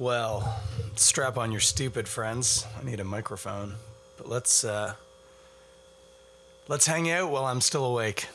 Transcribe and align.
Well, 0.00 0.58
strap 0.96 1.36
on 1.36 1.52
your 1.52 1.60
stupid 1.60 2.08
friends. 2.08 2.66
I 2.80 2.82
need 2.82 3.00
a 3.00 3.04
microphone. 3.04 3.74
But 4.16 4.30
let's 4.30 4.64
uh 4.64 4.94
let's 6.68 6.86
hang 6.86 7.10
out 7.10 7.30
while 7.30 7.44
I'm 7.44 7.60
still 7.60 7.84
awake. 7.84 8.26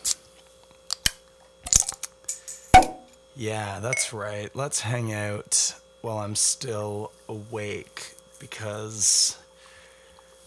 Yeah, 3.35 3.79
that's 3.79 4.13
right. 4.13 4.55
Let's 4.55 4.81
hang 4.81 5.11
out 5.11 5.73
while 6.01 6.19
I'm 6.19 6.35
still 6.35 7.11
awake 7.27 8.13
because 8.37 9.35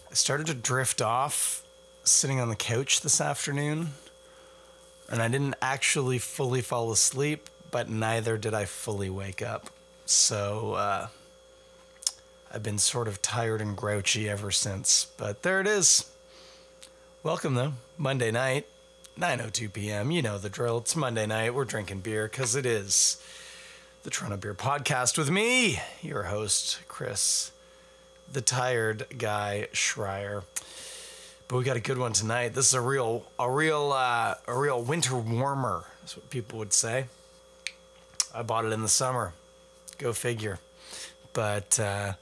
I 0.09 0.13
started 0.13 0.47
to 0.47 0.53
drift 0.53 1.01
off 1.01 1.63
sitting 2.05 2.39
on 2.39 2.47
the 2.47 2.55
couch 2.55 3.01
this 3.01 3.19
afternoon 3.19 3.89
and 5.09 5.21
I 5.21 5.27
didn't 5.27 5.55
actually 5.61 6.19
fully 6.19 6.61
fall 6.61 6.93
asleep, 6.93 7.49
but 7.71 7.89
neither 7.89 8.37
did 8.37 8.53
I 8.53 8.63
fully 8.63 9.09
wake 9.09 9.41
up. 9.41 9.69
So 10.09 10.73
uh, 10.73 11.07
I've 12.51 12.63
been 12.63 12.79
sort 12.79 13.07
of 13.07 13.21
tired 13.21 13.61
and 13.61 13.77
grouchy 13.77 14.27
ever 14.27 14.49
since. 14.49 15.05
But 15.17 15.43
there 15.43 15.61
it 15.61 15.67
is. 15.67 16.09
Welcome, 17.21 17.53
though. 17.53 17.73
Monday 17.95 18.31
night, 18.31 18.65
9.02 19.19 19.71
p.m. 19.71 20.09
You 20.09 20.23
know 20.23 20.39
the 20.39 20.49
drill. 20.49 20.79
It's 20.79 20.95
Monday 20.95 21.27
night. 21.27 21.53
We're 21.53 21.63
drinking 21.63 21.99
beer 21.99 22.27
because 22.27 22.55
it 22.55 22.65
is 22.65 23.23
the 24.01 24.09
Toronto 24.09 24.37
Beer 24.37 24.55
Podcast 24.55 25.15
with 25.15 25.29
me, 25.29 25.79
your 26.01 26.23
host, 26.23 26.79
Chris, 26.87 27.51
the 28.33 28.41
tired 28.41 29.05
guy, 29.15 29.67
Schreier. 29.73 30.43
But 31.47 31.57
we 31.57 31.63
got 31.63 31.77
a 31.77 31.81
good 31.81 31.99
one 31.99 32.13
tonight. 32.13 32.55
This 32.55 32.69
is 32.69 32.73
a 32.73 32.81
real, 32.81 33.27
a 33.37 33.51
real, 33.51 33.91
uh, 33.91 34.33
a 34.47 34.57
real 34.57 34.81
winter 34.81 35.17
warmer. 35.17 35.83
That's 36.01 36.17
what 36.17 36.31
people 36.31 36.57
would 36.57 36.73
say. 36.73 37.05
I 38.33 38.41
bought 38.41 38.65
it 38.65 38.71
in 38.71 38.81
the 38.81 38.87
summer. 38.87 39.33
Go 39.99 40.13
figure. 40.13 40.59
But 41.33 41.79
uh, 41.79 42.13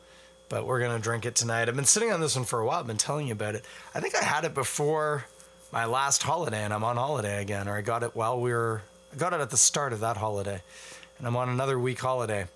but 0.50 0.66
we're 0.66 0.82
gonna 0.82 1.00
drink 1.00 1.26
it 1.26 1.36
tonight. 1.36 1.70
I've 1.70 1.76
been 1.76 1.86
sitting 1.86 2.12
on 2.12 2.20
this 2.20 2.36
one 2.36 2.44
for 2.44 2.60
a 2.60 2.66
while. 2.66 2.80
I've 2.80 2.88
been 2.88 2.98
telling 2.98 3.28
you 3.28 3.34
about 3.34 3.54
it. 3.56 3.64
I 3.94 4.00
think 4.00 4.16
I 4.16 4.24
had 4.24 4.46
it 4.46 4.54
before 4.54 5.26
my 5.72 5.86
last 5.86 6.24
holiday, 6.24 6.64
and 6.64 6.74
I'm 6.74 6.84
on 6.84 6.98
holiday 6.98 7.40
again. 7.40 7.68
Or 7.68 7.78
I 7.78 7.82
got 7.82 8.02
it 8.02 8.16
while 8.16 8.42
we 8.42 8.52
were. 8.52 8.82
I 9.14 9.18
got 9.18 9.34
it 9.34 9.40
at 9.40 9.52
the 9.52 9.58
start 9.58 9.94
of 9.94 10.00
that 10.00 10.18
holiday, 10.18 10.62
and 11.20 11.28
I'm 11.28 11.38
on 11.38 11.50
another 11.50 11.80
week 11.80 12.00
holiday. 12.00 12.48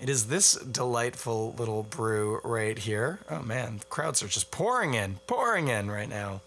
It 0.00 0.08
is 0.08 0.26
this 0.26 0.54
delightful 0.54 1.54
little 1.58 1.82
brew 1.82 2.40
right 2.44 2.78
here. 2.78 3.18
Oh 3.28 3.42
man, 3.42 3.80
crowds 3.90 4.22
are 4.22 4.28
just 4.28 4.52
pouring 4.52 4.94
in, 4.94 5.18
pouring 5.26 5.68
in 5.68 5.90
right 5.90 6.08
now. 6.08 6.40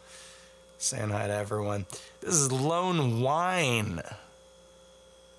Saying 0.78 1.09
hi 1.09 1.28
to 1.28 1.34
everyone. 1.34 1.86
This 2.22 2.36
is 2.36 2.52
Lone 2.52 3.22
Wine. 3.22 4.02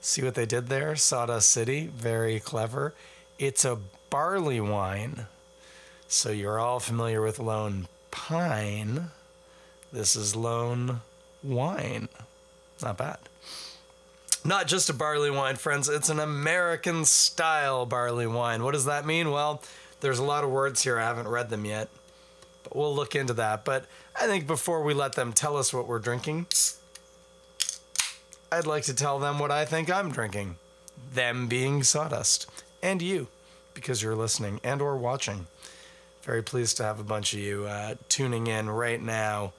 See 0.07 0.23
what 0.23 0.37
they 0.37 0.47
did 0.47 0.69
there? 0.69 0.95
Sawdust 0.95 1.51
City, 1.51 1.89
very 1.89 2.39
clever. 2.39 2.95
It's 3.41 3.65
a 3.65 3.79
barley 4.09 4.61
wine. 4.61 5.27
So 6.07 6.31
you're 6.31 6.61
all 6.61 6.79
familiar 6.79 7.21
with 7.21 7.41
Lone 7.41 7.89
Pine. 8.13 9.11
This 9.93 10.15
is 10.15 10.37
Lone 10.37 11.01
Wine. 11.43 12.09
Not 12.81 12.99
bad. 12.99 13.19
Not 14.45 14.69
just 14.69 14.89
a 14.89 14.95
barley 14.95 15.33
wine, 15.33 15.57
friends. 15.57 15.89
It's 15.89 16.09
an 16.09 16.21
American 16.21 17.05
style 17.05 17.85
barley 17.85 18.29
wine. 18.29 18.63
What 18.63 18.75
does 18.75 18.85
that 18.85 19.07
mean? 19.07 19.33
Well, 19.33 19.61
there's 20.03 20.21
a 20.21 20.25
lot 20.25 20.45
of 20.45 20.51
words 20.51 20.85
here. 20.85 21.01
I 21.01 21.05
haven't 21.05 21.27
read 21.27 21.51
them 21.51 21.65
yet. 21.65 21.89
But 22.63 22.77
we'll 22.77 22.95
look 22.95 23.17
into 23.17 23.35
that. 23.35 23.65
But 23.65 23.87
I 24.15 24.29
think 24.29 24.47
before 24.47 24.85
we 24.85 24.95
let 24.95 25.15
them 25.15 25.33
tell 25.33 25.57
us 25.57 25.75
what 25.75 25.89
we're 25.89 25.99
drinking, 25.99 26.47
I'd 28.51 28.67
like 28.67 28.85
to 28.85 28.95
tell 28.95 29.19
them 29.19 29.39
what 29.39 29.51
I 29.51 29.65
think 29.65 29.91
I'm 29.91 30.11
drinking. 30.11 30.57
Them 31.13 31.47
being 31.47 31.83
sawdust. 31.83 32.47
And 32.83 33.03
you, 33.03 33.29
because 33.75 34.03
you're 34.03 34.15
listening 34.15 34.61
and 34.63 34.81
or 34.81 34.97
watching. 34.97 35.47
Very 36.23 36.43
pleased 36.43 36.77
to 36.79 36.85
have 36.85 37.01
a 37.01 37.05
bunch 37.05 37.33
of 37.33 37.41
you 37.41 37.67
uh, 37.67 37.95
tuning 38.09 38.47
in 38.47 38.71
right 38.71 39.01
now. 39.01 39.53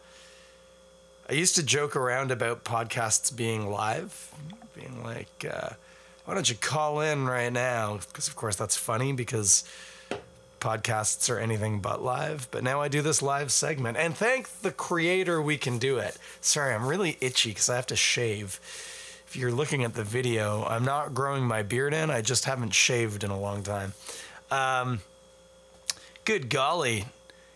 I 1.30 1.34
used 1.34 1.56
to 1.56 1.64
joke 1.64 1.96
around 1.96 2.32
about 2.32 2.64
podcasts 2.64 3.36
being 3.36 3.70
live, 3.70 4.32
being 4.74 5.04
like, 5.04 5.46
uh, 5.50 5.70
why 6.26 6.34
don't 6.34 6.50
you 6.50 6.56
call 6.56 7.02
in 7.02 7.26
right 7.26 7.52
now? 7.52 8.00
Because, 8.08 8.28
of 8.28 8.36
course, 8.36 8.56
that's 8.56 8.78
funny 8.78 9.12
because 9.12 9.64
podcasts 10.60 11.30
are 11.30 11.40
anything 11.40 11.80
but 11.80 12.04
live. 12.04 12.48
But 12.52 12.64
now 12.64 12.82
I 12.82 12.88
do 12.88 13.02
this 13.02 13.22
live 13.22 13.52
segment. 13.52 13.98
And 13.98 14.16
thank 14.16 14.62
the 14.62 14.72
creator 14.72 15.42
we 15.42 15.58
can 15.58 15.78
do 15.78 15.98
it. 15.98 16.18
Sorry, 16.42 16.74
I'm 16.74 16.86
really 16.86 17.18
itchy 17.22 17.50
because 17.50 17.70
I 17.70 17.76
have 17.76 17.88
to 17.88 17.96
shave. 17.96 18.60
If 19.28 19.36
you're 19.36 19.52
looking 19.52 19.84
at 19.84 19.94
the 19.94 20.04
video, 20.04 20.66
I'm 20.66 20.86
not 20.86 21.14
growing 21.14 21.44
my 21.44 21.64
beard 21.64 21.94
in. 21.94 22.10
I 22.10 22.22
just 22.22 22.46
haven't 22.46 22.74
shaved 22.74 23.24
in 23.24 23.30
a 23.30 23.40
long 23.40 23.64
time. 23.64 23.94
Um, 24.50 25.02
good 26.24 26.50
golly. 26.50 27.06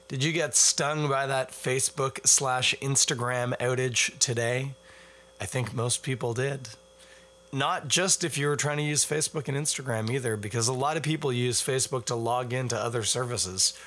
Did 0.08 0.24
you 0.24 0.34
get 0.34 0.56
stung 0.56 1.08
by 1.08 1.28
that 1.28 1.52
Facebook 1.52 2.28
slash 2.28 2.76
Instagram 2.82 3.58
outage 3.60 4.18
today? 4.20 4.72
I 5.40 5.46
think 5.46 5.74
most 5.74 6.04
people 6.04 6.34
did. 6.34 6.68
Not 7.54 7.90
just 7.90 8.24
if 8.24 8.38
you 8.38 8.48
were 8.48 8.56
trying 8.56 8.78
to 8.78 8.84
use 8.84 9.06
Facebook 9.06 9.50
and 9.50 9.58
Instagram 9.58 10.10
either, 10.10 10.38
because 10.38 10.68
a 10.68 10.74
lot 10.74 10.96
of 10.96 11.04
people 11.04 11.34
use 11.34 11.62
Facebook 11.62 12.06
to 12.06 12.16
log 12.16 12.54
into 12.54 12.78
other 12.78 13.04
services. 13.04 13.78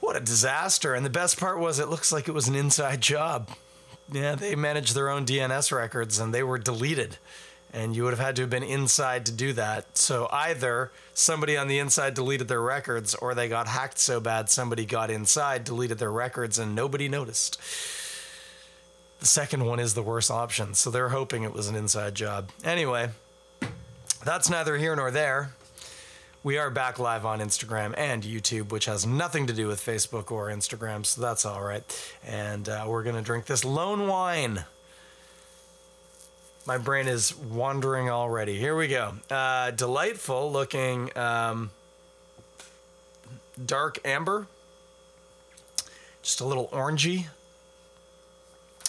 What 0.00 0.16
a 0.16 0.20
disaster. 0.20 0.94
And 0.94 1.04
the 1.04 1.10
best 1.10 1.38
part 1.38 1.58
was 1.58 1.78
it 1.78 1.90
looks 1.90 2.10
like 2.10 2.26
it 2.26 2.32
was 2.32 2.48
an 2.48 2.54
inside 2.54 3.02
job. 3.02 3.50
Yeah, 4.10 4.34
they 4.34 4.56
managed 4.56 4.94
their 4.94 5.10
own 5.10 5.26
DNS 5.26 5.70
records 5.76 6.18
and 6.18 6.32
they 6.32 6.42
were 6.42 6.58
deleted. 6.58 7.18
And 7.72 7.94
you 7.94 8.02
would 8.02 8.12
have 8.12 8.18
had 8.18 8.34
to 8.36 8.42
have 8.42 8.50
been 8.50 8.64
inside 8.64 9.26
to 9.26 9.32
do 9.32 9.52
that. 9.52 9.96
So 9.96 10.26
either 10.32 10.90
somebody 11.14 11.56
on 11.56 11.68
the 11.68 11.78
inside 11.78 12.14
deleted 12.14 12.48
their 12.48 12.62
records 12.62 13.14
or 13.14 13.34
they 13.34 13.48
got 13.48 13.68
hacked 13.68 13.98
so 13.98 14.18
bad 14.20 14.50
somebody 14.50 14.84
got 14.84 15.10
inside, 15.10 15.64
deleted 15.64 15.98
their 15.98 16.10
records, 16.10 16.58
and 16.58 16.74
nobody 16.74 17.08
noticed. 17.08 17.60
The 19.20 19.26
second 19.26 19.66
one 19.66 19.78
is 19.78 19.92
the 19.92 20.02
worst 20.02 20.30
option. 20.30 20.72
So 20.74 20.90
they're 20.90 21.10
hoping 21.10 21.42
it 21.42 21.52
was 21.52 21.68
an 21.68 21.76
inside 21.76 22.14
job. 22.14 22.48
Anyway, 22.64 23.10
that's 24.24 24.48
neither 24.48 24.78
here 24.78 24.96
nor 24.96 25.10
there. 25.10 25.52
We 26.42 26.56
are 26.56 26.70
back 26.70 26.98
live 26.98 27.26
on 27.26 27.40
Instagram 27.40 27.92
and 27.98 28.22
YouTube, 28.22 28.72
which 28.72 28.86
has 28.86 29.06
nothing 29.06 29.46
to 29.48 29.52
do 29.52 29.66
with 29.66 29.78
Facebook 29.84 30.30
or 30.30 30.46
Instagram, 30.46 31.04
so 31.04 31.20
that's 31.20 31.44
all 31.44 31.62
right. 31.62 32.14
And 32.26 32.66
uh, 32.66 32.86
we're 32.88 33.02
going 33.02 33.16
to 33.16 33.20
drink 33.20 33.44
this 33.44 33.62
lone 33.62 34.08
wine. 34.08 34.64
My 36.64 36.78
brain 36.78 37.06
is 37.06 37.36
wandering 37.36 38.08
already. 38.08 38.56
Here 38.56 38.74
we 38.74 38.88
go. 38.88 39.12
Uh, 39.28 39.70
delightful 39.72 40.50
looking 40.50 41.14
um, 41.14 41.72
dark 43.62 43.98
amber. 44.02 44.46
Just 46.22 46.40
a 46.40 46.46
little 46.46 46.68
orangey. 46.68 47.26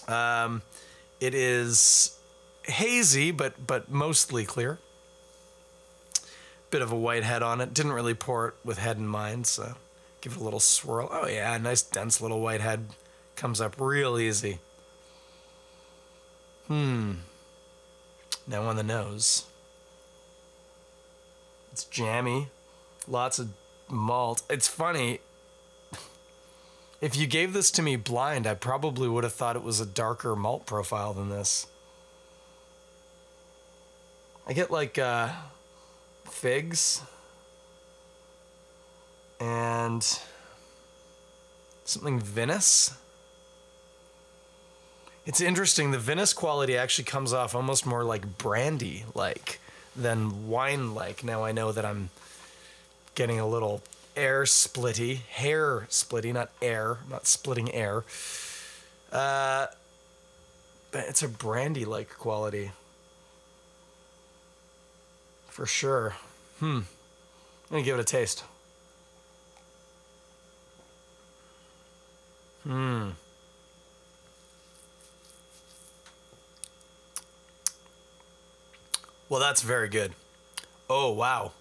Um, 0.08 0.62
it 1.20 1.34
is 1.34 2.18
hazy, 2.64 3.32
but 3.32 3.66
but 3.66 3.90
mostly 3.90 4.46
clear. 4.46 4.80
Bit 6.70 6.82
of 6.82 6.92
a 6.92 6.98
white 6.98 7.24
head 7.24 7.44
on 7.44 7.62
it. 7.62 7.74
Didn't 7.74 7.92
really 7.92 8.14
pour 8.14 8.50
it 8.50 8.54
with 8.64 8.78
head 8.78 8.98
in 8.98 9.08
mind, 9.08 9.48
so 9.48 9.76
give 10.22 10.34
it 10.34 10.40
a 10.40 10.44
little 10.44 10.60
swirl. 10.60 11.10
Oh 11.12 11.28
yeah, 11.28 11.58
nice 11.58 11.82
dense 11.82 12.22
little 12.22 12.42
white 12.42 12.62
head. 12.62 12.88
Comes 13.36 13.60
up 13.60 13.76
real 13.80 14.18
easy. 14.18 14.60
Hmm. 16.68 17.14
Now 18.48 18.64
on 18.64 18.76
the 18.76 18.84
nose. 18.84 19.46
It's 21.72 21.86
jammy. 21.86 22.48
Lots 23.08 23.40
of 23.40 23.50
malt. 23.90 24.44
It's 24.50 24.68
funny. 24.68 25.20
If 27.02 27.18
you 27.18 27.26
gave 27.26 27.54
this 27.54 27.72
to 27.72 27.82
me 27.82 27.96
blind, 27.96 28.46
I 28.46 28.54
probably 28.54 29.10
would 29.10 29.24
have 29.24 29.34
thought 29.34 29.56
it 29.56 29.64
was 29.64 29.80
a 29.80 29.88
darker 29.88 30.36
malt 30.36 30.68
profile 30.68 31.14
than 31.14 31.30
this. 31.30 31.66
I 34.48 34.54
get 34.54 34.70
like 34.70 35.00
uh, 35.00 35.30
figs 36.26 37.02
and 39.40 40.20
something 41.86 42.20
vinous. 42.20 42.96
It's 45.26 45.42
interesting. 45.42 45.90
The 45.90 46.00
vinous 46.00 46.34
quality 46.34 46.78
actually 46.78 47.06
comes 47.06 47.34
off 47.34 47.56
almost 47.56 47.86
more 47.86 48.04
like 48.04 48.38
brandy 48.38 49.06
like 49.16 49.60
than 49.96 50.48
wine 50.48 50.94
like. 50.94 51.24
Now 51.24 51.44
I 51.44 51.52
know 51.52 51.72
that 51.72 51.86
I'm 51.86 52.12
getting 53.16 53.40
a 53.40 53.48
little 53.48 53.82
air 54.22 54.44
splitty, 54.44 55.22
hair 55.30 55.88
splitty, 55.90 56.32
not 56.32 56.52
air, 56.62 57.00
not 57.10 57.26
splitting 57.26 57.74
air. 57.74 58.04
Uh, 59.12 59.66
it's 60.94 61.24
a 61.24 61.28
brandy 61.28 61.86
like 61.86 62.10
quality. 62.10 62.72
For 65.48 65.66
sure. 65.66 66.14
Hmm. 66.60 66.66
I'm 66.76 66.84
gonna 67.72 67.82
give 67.82 67.98
it 67.98 68.02
a 68.02 68.06
taste. 68.06 68.44
Hmm. 72.64 73.10
Well, 79.30 79.40
that's 79.40 79.64
very 79.64 79.90
good. 79.90 80.14
Oh, 80.88 81.12
wow. 81.12 81.54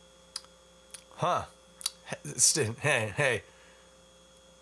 Huh. 1.16 1.44
Hey, 2.80 3.12
hey. 3.16 3.42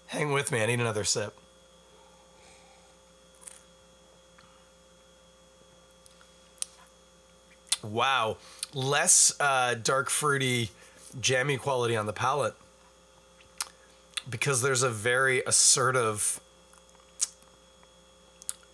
Hang 0.08 0.32
with 0.32 0.52
me. 0.52 0.62
I 0.62 0.66
need 0.66 0.80
another 0.80 1.04
sip. 1.04 1.34
Wow. 7.82 8.36
Less 8.74 9.32
uh, 9.40 9.74
dark 9.74 10.10
fruity, 10.10 10.70
jammy 11.20 11.56
quality 11.56 11.96
on 11.96 12.06
the 12.06 12.12
palate 12.12 12.54
because 14.28 14.62
there's 14.62 14.82
a 14.82 14.90
very 14.90 15.42
assertive 15.46 16.40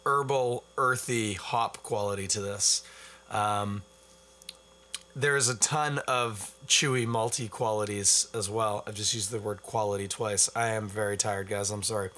herbal, 0.07 0.65
earthy 0.77 1.35
hop 1.35 1.83
quality 1.83 2.27
to 2.29 2.41
this. 2.41 2.83
Um, 3.31 3.83
there's 5.17 5.49
a 5.49 5.57
ton 5.57 6.01
of 6.09 6.53
chewy, 6.67 7.07
malty 7.07 7.49
qualities 7.49 8.29
as 8.35 8.51
well. 8.51 8.83
I've 8.87 8.95
just 8.95 9.15
used 9.15 9.31
the 9.31 9.39
word 9.39 9.63
quality 9.63 10.09
twice. 10.09 10.51
I 10.57 10.69
am 10.71 10.89
very 10.89 11.17
tired, 11.17 11.49
guys. 11.49 11.71
I'm 11.71 11.83
sorry. 11.83 12.11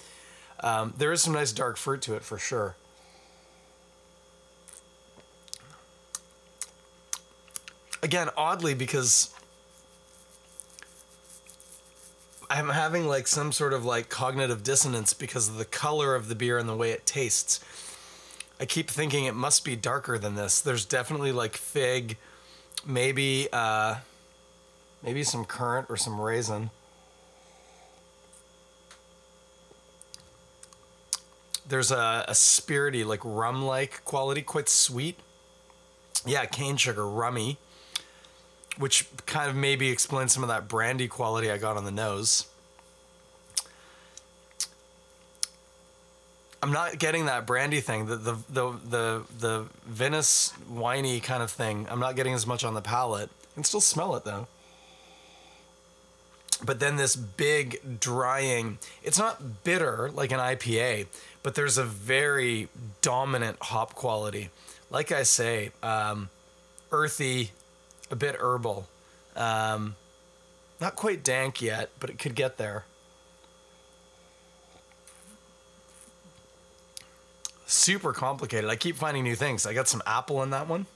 Um, 0.60 0.94
there 0.96 1.12
is 1.12 1.22
some 1.22 1.34
nice 1.34 1.52
dark 1.52 1.76
fruit 1.76 2.00
to 2.02 2.14
it 2.14 2.22
for 2.22 2.38
sure. 2.38 2.76
Again, 8.02 8.31
oddly, 8.37 8.72
because 8.72 9.34
I'm 12.49 12.69
having 12.69 13.06
like 13.06 13.26
some 13.26 13.52
sort 13.52 13.72
of 13.72 13.84
like 13.84 14.08
cognitive 14.08 14.62
dissonance 14.62 15.12
because 15.12 15.49
of 15.49 15.56
the 15.56 15.64
color 15.64 16.14
of 16.14 16.28
the 16.28 16.34
beer 16.34 16.56
and 16.56 16.69
the 16.69 16.76
way 16.76 16.92
it 16.92 17.04
tastes. 17.04 17.60
I 18.58 18.64
keep 18.64 18.88
thinking 18.88 19.26
it 19.26 19.34
must 19.34 19.64
be 19.64 19.76
darker 19.76 20.19
than 20.19 20.34
this. 20.34 20.60
There's 20.60 20.87
definitely 20.87 21.32
like 21.32 21.56
fig, 21.56 22.16
maybe 22.84 23.49
uh 23.52 23.96
maybe 25.02 25.23
some 25.23 25.44
currant 25.44 25.87
or 25.88 25.96
some 25.96 26.20
raisin. 26.20 26.70
There's 31.69 31.90
a, 31.90 32.25
a 32.28 32.32
spirity, 32.32 33.05
like 33.05 33.20
rum 33.25 33.64
like 33.64 34.05
quality, 34.05 34.43
quite 34.43 34.69
sweet. 34.69 35.19
Yeah, 36.25 36.44
cane 36.46 36.76
sugar, 36.76 37.06
rummy 37.06 37.58
which 38.78 39.06
kind 39.26 39.49
of 39.49 39.56
maybe 39.56 39.90
explains 39.90 40.32
some 40.32 40.43
of 40.43 40.49
that 40.49 40.69
brandy 40.69 41.08
quality 41.08 41.50
I 41.50 41.58
got 41.58 41.76
on 41.76 41.84
the 41.84 41.90
nose. 41.90 42.46
I'm 46.66 46.72
not 46.72 46.98
getting 46.98 47.26
that 47.26 47.46
brandy 47.46 47.80
thing, 47.80 48.06
the 48.06 48.16
the 48.16 48.34
the 48.50 48.72
the, 48.72 49.22
the 49.38 49.66
vinous 49.86 50.52
winey 50.68 51.20
kind 51.20 51.40
of 51.40 51.48
thing. 51.48 51.86
I'm 51.88 52.00
not 52.00 52.16
getting 52.16 52.34
as 52.34 52.44
much 52.44 52.64
on 52.64 52.74
the 52.74 52.82
palate. 52.82 53.30
I 53.30 53.54
can 53.54 53.62
still 53.62 53.80
smell 53.80 54.16
it 54.16 54.24
though. 54.24 54.48
But 56.64 56.80
then 56.80 56.96
this 56.96 57.14
big 57.14 58.00
drying, 58.00 58.78
it's 59.04 59.16
not 59.16 59.62
bitter 59.62 60.10
like 60.12 60.32
an 60.32 60.40
IPA, 60.40 61.06
but 61.44 61.54
there's 61.54 61.78
a 61.78 61.84
very 61.84 62.66
dominant 63.00 63.58
hop 63.60 63.94
quality. 63.94 64.48
Like 64.90 65.12
I 65.12 65.22
say, 65.22 65.70
um, 65.84 66.30
earthy, 66.90 67.52
a 68.10 68.16
bit 68.16 68.34
herbal. 68.40 68.88
Um, 69.36 69.94
not 70.80 70.96
quite 70.96 71.22
dank 71.22 71.62
yet, 71.62 71.90
but 72.00 72.10
it 72.10 72.18
could 72.18 72.34
get 72.34 72.56
there. 72.58 72.86
Super 77.66 78.12
complicated. 78.12 78.70
I 78.70 78.76
keep 78.76 78.96
finding 78.96 79.24
new 79.24 79.34
things. 79.34 79.66
I 79.66 79.74
got 79.74 79.88
some 79.88 80.02
apple 80.06 80.42
in 80.42 80.50
that 80.50 80.68
one. 80.68 80.86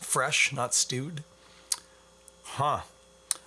Fresh, 0.00 0.52
not 0.52 0.74
stewed. 0.74 1.22
Huh. 2.42 2.80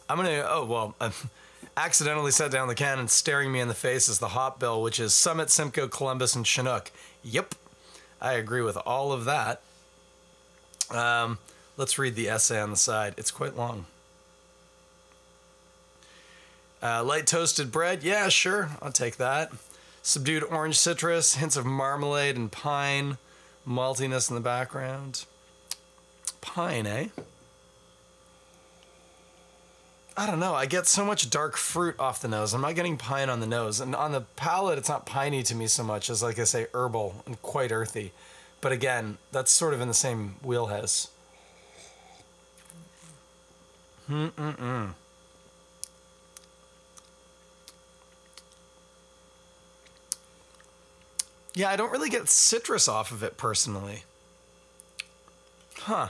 I'm 0.10 0.18
gonna. 0.18 0.46
Oh 0.48 0.66
well. 0.66 0.96
I 1.00 1.12
accidentally 1.78 2.32
set 2.32 2.50
down 2.52 2.68
the 2.68 2.76
can 2.76 2.98
and 3.00 3.10
staring 3.10 3.52
me 3.52 3.60
in 3.60 3.68
the 3.68 3.74
face 3.74 4.10
is 4.10 4.20
the 4.20 4.30
hop 4.30 4.60
bill, 4.60 4.82
which 4.82 5.00
is 5.00 5.14
Summit, 5.14 5.50
Simcoe, 5.50 5.88
Columbus, 5.88 6.36
and 6.36 6.48
Chinook. 6.48 6.92
Yep, 7.24 7.56
I 8.22 8.34
agree 8.34 8.62
with 8.62 8.78
all 8.86 9.12
of 9.12 9.26
that. 9.26 9.62
Um, 10.90 11.38
Let's 11.78 12.00
read 12.00 12.16
the 12.16 12.28
essay 12.28 12.60
on 12.60 12.72
the 12.72 12.76
side. 12.76 13.14
It's 13.18 13.30
quite 13.30 13.56
long. 13.56 13.86
Uh, 16.82 17.04
light 17.04 17.28
toasted 17.28 17.72
bread. 17.72 18.04
Yeah, 18.04 18.30
sure. 18.30 18.72
I'll 18.82 18.92
take 18.92 19.18
that. 19.18 19.52
Subdued 20.08 20.44
orange 20.44 20.80
citrus, 20.80 21.36
hints 21.36 21.58
of 21.58 21.66
marmalade 21.66 22.38
and 22.38 22.50
pine, 22.50 23.18
maltiness 23.68 24.30
in 24.30 24.36
the 24.36 24.42
background. 24.42 25.26
Pine, 26.40 26.88
eh? 26.88 27.08
I 30.16 30.26
don't 30.26 30.40
know. 30.40 30.56
I 30.56 30.66
get 30.66 30.88
so 30.88 31.04
much 31.04 31.30
dark 31.30 31.58
fruit 31.58 32.00
off 32.00 32.22
the 32.22 32.30
nose. 32.30 32.54
I'm 32.54 32.62
not 32.62 32.76
getting 32.76 32.96
pine 32.96 33.30
on 33.30 33.42
the 33.42 33.48
nose. 33.48 33.82
And 33.82 33.94
on 33.94 34.14
the 34.14 34.22
palate, 34.22 34.78
it's 34.78 34.88
not 34.88 35.06
piney 35.06 35.44
to 35.44 35.54
me 35.54 35.68
so 35.68 35.84
much 35.84 36.10
as, 36.10 36.24
like 36.24 36.40
I 36.40 36.46
say, 36.46 36.68
herbal 36.74 37.26
and 37.26 37.42
quite 37.42 37.74
earthy. 37.74 38.14
But 38.62 38.72
again, 38.72 39.18
that's 39.34 39.52
sort 39.52 39.74
of 39.74 39.82
in 39.82 39.90
the 39.90 39.94
same 39.94 40.36
wheelhouse. 40.42 41.10
Mm-mm-mm. 44.10 44.94
Yeah, 51.58 51.72
I 51.72 51.76
don't 51.76 51.92
really 51.92 52.12
get 52.12 52.30
citrus 52.30 52.88
off 52.88 53.12
of 53.12 53.24
it 53.24 53.36
personally. 53.36 54.04
Huh. 55.80 56.10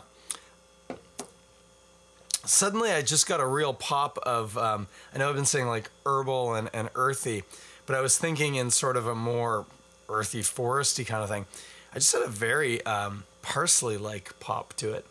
Suddenly, 2.44 2.92
I 2.92 3.02
just 3.02 3.30
got 3.30 3.40
a 3.40 3.46
real 3.46 3.74
pop 3.74 4.18
of. 4.24 4.58
Um, 4.58 4.88
I 5.16 5.20
know 5.20 5.30
I've 5.30 5.36
been 5.36 5.46
saying 5.46 5.68
like 5.68 5.90
herbal 6.06 6.54
and, 6.54 6.70
and 6.74 6.90
earthy, 6.96 7.46
but 7.86 7.96
I 7.96 8.02
was 8.02 8.18
thinking 8.18 8.56
in 8.56 8.72
sort 8.72 8.98
of 8.98 9.08
a 9.08 9.16
more 9.16 9.66
earthy, 10.10 10.42
foresty 10.42 11.08
kind 11.08 11.24
of 11.24 11.30
thing. 11.30 11.46
I 11.94 12.00
just 12.00 12.12
had 12.12 12.24
a 12.24 12.28
very 12.28 12.86
um, 12.86 13.24
parsley 13.42 13.96
like 13.96 14.38
pop 14.42 14.74
to 14.74 14.92
it. 14.92 15.06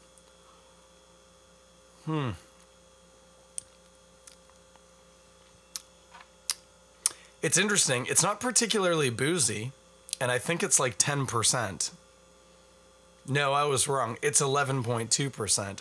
Hmm. 2.05 2.31
It's 7.41 7.56
interesting. 7.56 8.05
It's 8.11 8.23
not 8.23 8.38
particularly 8.38 9.09
boozy, 9.09 9.73
and 10.21 10.31
I 10.31 10.39
think 10.39 10.63
it's 10.63 10.81
like 10.81 10.99
10%. 10.99 11.91
No, 13.29 13.53
I 13.53 13.65
was 13.65 13.89
wrong. 13.89 14.17
It's 14.23 14.41
11.2%. 14.41 15.79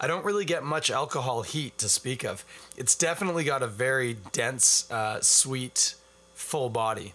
I 0.00 0.06
don't 0.06 0.24
really 0.24 0.44
get 0.44 0.62
much 0.62 0.90
alcohol 0.90 1.42
heat 1.42 1.76
to 1.78 1.88
speak 1.88 2.24
of. 2.24 2.44
It's 2.76 2.94
definitely 2.94 3.44
got 3.44 3.62
a 3.62 3.66
very 3.66 4.16
dense, 4.32 4.88
uh, 4.90 5.20
sweet, 5.20 5.94
full 6.34 6.68
body. 6.68 7.14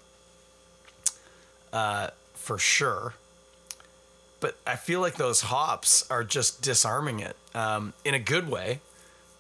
Uh, 1.72 2.10
for 2.34 2.58
sure. 2.58 3.14
But 4.42 4.58
I 4.68 4.76
feel 4.76 5.00
like 5.00 5.16
those 5.16 5.42
hops 5.42 6.06
are 6.12 6.26
just 6.26 6.62
disarming 6.62 7.22
it 7.22 7.38
um, 7.56 7.94
in 8.04 8.14
a 8.14 8.20
good 8.20 8.50
way, 8.50 8.82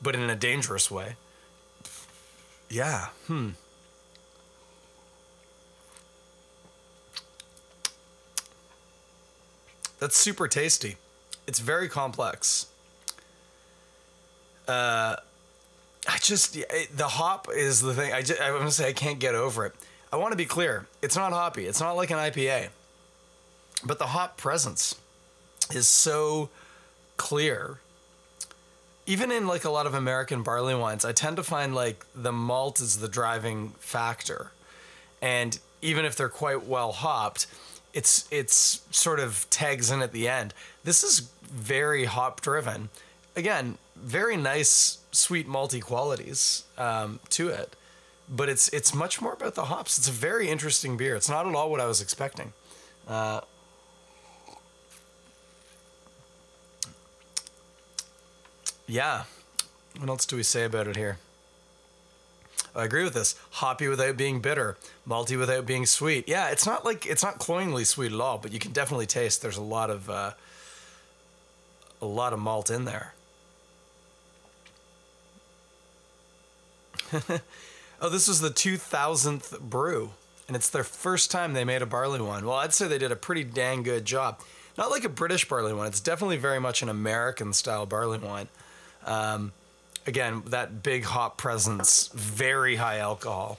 but 0.01 0.15
in 0.15 0.29
a 0.29 0.35
dangerous 0.35 0.89
way. 0.89 1.17
Yeah. 2.69 3.07
Hmm. 3.27 3.49
That's 10.03 10.17
super 10.17 10.49
tasty. 10.49 10.97
It's 11.47 11.59
very 11.59 11.87
complex. 11.87 12.65
Uh, 14.67 15.15
I 16.05 16.17
just 16.17 16.57
the 16.97 17.07
hop 17.07 17.47
is 17.49 17.79
the 17.79 17.93
thing. 17.93 18.11
I 18.11 18.21
just, 18.21 18.41
I'm 18.41 18.57
gonna 18.57 18.69
say 18.69 18.89
I 18.89 18.91
can't 18.91 19.17
get 19.19 19.33
over 19.33 19.65
it. 19.65 19.73
I 20.11 20.17
want 20.17 20.33
to 20.33 20.35
be 20.35 20.43
clear. 20.43 20.87
It's 21.01 21.15
not 21.15 21.31
hoppy. 21.31 21.67
It's 21.67 21.79
not 21.79 21.93
like 21.93 22.11
an 22.11 22.17
IPA. 22.17 22.67
But 23.85 23.97
the 23.97 24.07
hop 24.07 24.35
presence 24.35 24.95
is 25.73 25.87
so 25.87 26.49
clear. 27.15 27.79
Even 29.05 29.31
in 29.31 29.47
like 29.47 29.63
a 29.63 29.69
lot 29.69 29.85
of 29.85 29.93
American 29.93 30.43
barley 30.43 30.75
wines, 30.75 31.05
I 31.05 31.13
tend 31.13 31.37
to 31.37 31.43
find 31.43 31.73
like 31.73 32.05
the 32.13 32.33
malt 32.33 32.81
is 32.81 32.97
the 32.97 33.07
driving 33.07 33.69
factor. 33.79 34.51
And 35.21 35.57
even 35.81 36.03
if 36.03 36.17
they're 36.17 36.27
quite 36.27 36.65
well 36.65 36.91
hopped, 36.91 37.47
it's 37.93 38.27
it's 38.31 38.81
sort 38.91 39.19
of 39.19 39.47
tags 39.49 39.91
in 39.91 40.01
at 40.01 40.11
the 40.11 40.27
end. 40.27 40.53
This 40.83 41.03
is 41.03 41.31
very 41.43 42.05
hop 42.05 42.41
driven. 42.41 42.89
Again, 43.35 43.77
very 43.95 44.35
nice, 44.37 44.99
sweet 45.11 45.47
malty 45.47 45.81
qualities 45.81 46.63
um, 46.77 47.19
to 47.29 47.49
it, 47.49 47.75
but 48.27 48.49
it's 48.49 48.69
it's 48.69 48.93
much 48.93 49.21
more 49.21 49.33
about 49.33 49.55
the 49.55 49.65
hops. 49.65 49.97
It's 49.97 50.09
a 50.09 50.11
very 50.11 50.49
interesting 50.49 50.97
beer. 50.97 51.15
It's 51.15 51.29
not 51.29 51.47
at 51.47 51.55
all 51.55 51.69
what 51.69 51.79
I 51.79 51.85
was 51.85 52.01
expecting. 52.01 52.53
Uh, 53.07 53.41
yeah, 58.87 59.23
what 59.99 60.09
else 60.09 60.25
do 60.25 60.35
we 60.35 60.43
say 60.43 60.63
about 60.63 60.87
it 60.87 60.95
here? 60.95 61.17
I 62.75 62.85
agree 62.85 63.03
with 63.03 63.13
this. 63.13 63.35
Hoppy 63.51 63.87
without 63.87 64.17
being 64.17 64.39
bitter, 64.39 64.77
malty 65.07 65.37
without 65.37 65.65
being 65.65 65.85
sweet. 65.85 66.27
Yeah, 66.27 66.49
it's 66.49 66.65
not 66.65 66.83
like 66.83 67.05
it's 67.05 67.23
not 67.23 67.37
cloyingly 67.37 67.83
sweet 67.83 68.11
at 68.11 68.19
all, 68.19 68.39
but 68.39 68.51
you 68.51 68.59
can 68.59 68.71
definitely 68.71 69.05
taste 69.05 69.41
there's 69.41 69.57
a 69.57 69.61
lot 69.61 69.89
of 69.91 70.09
uh, 70.09 70.31
a 72.01 72.05
lot 72.05 72.33
of 72.33 72.39
malt 72.39 72.71
in 72.71 72.85
there. 72.85 73.13
oh, 78.01 78.09
this 78.09 78.27
was 78.27 78.41
the 78.41 78.49
2000th 78.49 79.59
brew, 79.59 80.11
and 80.47 80.55
it's 80.55 80.69
their 80.69 80.83
first 80.83 81.29
time 81.29 81.53
they 81.53 81.63
made 81.63 81.83
a 81.83 81.85
barley 81.85 82.19
wine. 82.19 82.45
Well, 82.45 82.57
I'd 82.57 82.73
say 82.73 82.87
they 82.87 82.97
did 82.97 83.11
a 83.11 83.15
pretty 83.15 83.43
dang 83.43 83.83
good 83.83 84.05
job. 84.05 84.39
Not 84.77 84.89
like 84.89 85.03
a 85.03 85.09
British 85.09 85.47
barley 85.47 85.73
wine. 85.73 85.87
It's 85.87 85.99
definitely 85.99 86.37
very 86.37 86.59
much 86.59 86.81
an 86.81 86.89
American 86.89 87.53
style 87.53 87.85
barley 87.85 88.17
wine. 88.17 88.47
Um, 89.05 89.51
again, 90.05 90.43
that 90.47 90.83
big 90.83 91.03
hop 91.03 91.37
presence, 91.37 92.09
very 92.13 92.75
high 92.75 92.97
alcohol. 92.97 93.57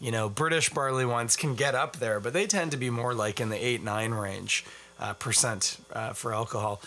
You 0.00 0.10
know, 0.10 0.28
British 0.28 0.68
barley 0.70 1.04
wines 1.04 1.36
can 1.36 1.54
get 1.54 1.74
up 1.74 1.96
there, 1.96 2.18
but 2.18 2.32
they 2.32 2.46
tend 2.46 2.72
to 2.72 2.76
be 2.76 2.90
more 2.90 3.14
like 3.14 3.40
in 3.40 3.50
the 3.50 3.64
8 3.64 3.82
9 3.82 4.12
range 4.12 4.64
uh, 4.98 5.14
percent 5.14 5.78
uh, 5.92 6.12
for 6.12 6.34
alcohol. 6.34 6.80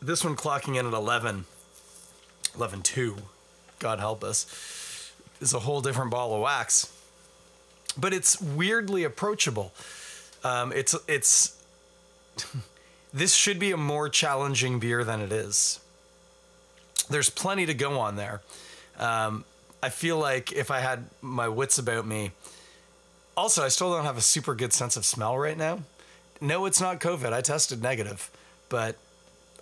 This 0.00 0.22
one 0.22 0.36
clocking 0.36 0.78
in 0.78 0.86
at 0.86 0.92
11, 0.92 1.46
11 2.54 2.82
2, 2.82 3.16
God 3.78 3.98
help 3.98 4.22
us, 4.22 5.12
is 5.40 5.54
a 5.54 5.60
whole 5.60 5.80
different 5.80 6.10
ball 6.10 6.34
of 6.34 6.42
wax. 6.42 6.92
But 7.98 8.12
it's 8.12 8.40
weirdly 8.40 9.04
approachable. 9.04 9.72
Um, 10.44 10.72
it's 10.72 10.94
it's 11.08 11.56
this 13.12 13.34
should 13.34 13.58
be 13.58 13.72
a 13.72 13.76
more 13.76 14.08
challenging 14.08 14.78
beer 14.78 15.02
than 15.02 15.20
it 15.20 15.32
is. 15.32 15.80
There's 17.08 17.30
plenty 17.30 17.66
to 17.66 17.74
go 17.74 17.98
on 17.98 18.16
there. 18.16 18.42
Um, 18.98 19.44
I 19.82 19.88
feel 19.90 20.18
like 20.18 20.52
if 20.52 20.70
I 20.70 20.80
had 20.80 21.04
my 21.20 21.48
wits 21.48 21.78
about 21.78 22.06
me, 22.06 22.32
also, 23.36 23.62
I 23.62 23.68
still 23.68 23.92
don't 23.92 24.04
have 24.04 24.16
a 24.16 24.22
super 24.22 24.54
good 24.54 24.72
sense 24.72 24.96
of 24.96 25.04
smell 25.04 25.36
right 25.36 25.58
now. 25.58 25.80
No, 26.40 26.64
it's 26.64 26.80
not 26.80 27.00
COVID. 27.00 27.32
I 27.32 27.42
tested 27.42 27.82
negative, 27.82 28.30
but 28.68 28.96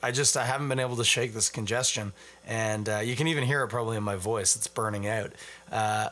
I 0.03 0.13
just 0.13 0.37
I 0.37 0.45
haven't 0.45 0.69
been 0.69 0.79
able 0.79 0.97
to 0.97 1.05
shake 1.05 1.35
this 1.35 1.49
congestion, 1.49 2.13
and 2.47 2.89
uh, 2.89 2.99
you 2.99 3.17
can 3.17 3.27
even 3.27 3.43
hear 3.43 3.63
it 3.65 3.69
probably 3.69 3.97
in 3.97 4.03
my 4.05 4.17
voice. 4.17 4.55
It's 4.55 4.69
burning 4.69 5.09
out. 5.09 5.33
Uh, 5.73 6.11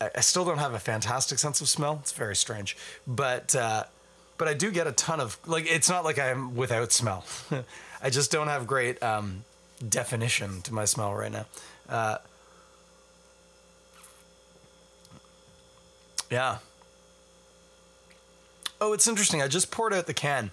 I, 0.00 0.10
I 0.16 0.20
still 0.20 0.44
don't 0.44 0.58
have 0.58 0.74
a 0.74 0.78
fantastic 0.80 1.38
sense 1.38 1.60
of 1.60 1.68
smell. 1.68 1.98
It's 2.02 2.12
very 2.12 2.34
strange, 2.34 2.76
but 3.06 3.54
uh, 3.54 3.84
but 4.36 4.48
I 4.48 4.54
do 4.54 4.72
get 4.72 4.86
a 4.86 4.92
ton 4.92 5.20
of 5.20 5.38
like. 5.46 5.66
It's 5.70 5.88
not 5.88 6.04
like 6.04 6.18
I'm 6.18 6.56
without 6.56 6.90
smell. 6.90 7.24
I 8.02 8.10
just 8.10 8.32
don't 8.32 8.48
have 8.48 8.66
great 8.66 9.00
um, 9.02 9.44
definition 9.88 10.62
to 10.62 10.74
my 10.74 10.84
smell 10.84 11.14
right 11.14 11.32
now. 11.32 11.46
Uh, 11.88 12.18
yeah. 16.30 16.58
Oh, 18.80 18.92
it's 18.92 19.06
interesting. 19.06 19.42
I 19.42 19.48
just 19.48 19.70
poured 19.70 19.94
out 19.94 20.06
the 20.06 20.14
can. 20.14 20.50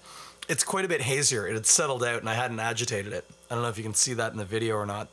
It's 0.48 0.64
quite 0.64 0.86
a 0.86 0.88
bit 0.88 1.02
hazier. 1.02 1.48
It 1.48 1.54
had 1.54 1.66
settled 1.66 2.04
out 2.04 2.20
and 2.20 2.30
I 2.30 2.34
hadn't 2.34 2.60
agitated 2.60 3.14
it. 3.14 3.26
I 3.50 3.56
don't 3.56 3.64
know 3.64 3.70
if 3.70 3.78
you 3.78 3.84
can 3.84 3.94
see 3.94 4.14
that 4.14 4.32
in 4.32 4.38
the 4.38 4.46
video 4.46 4.76
or 4.76 4.86
not. 4.86 5.08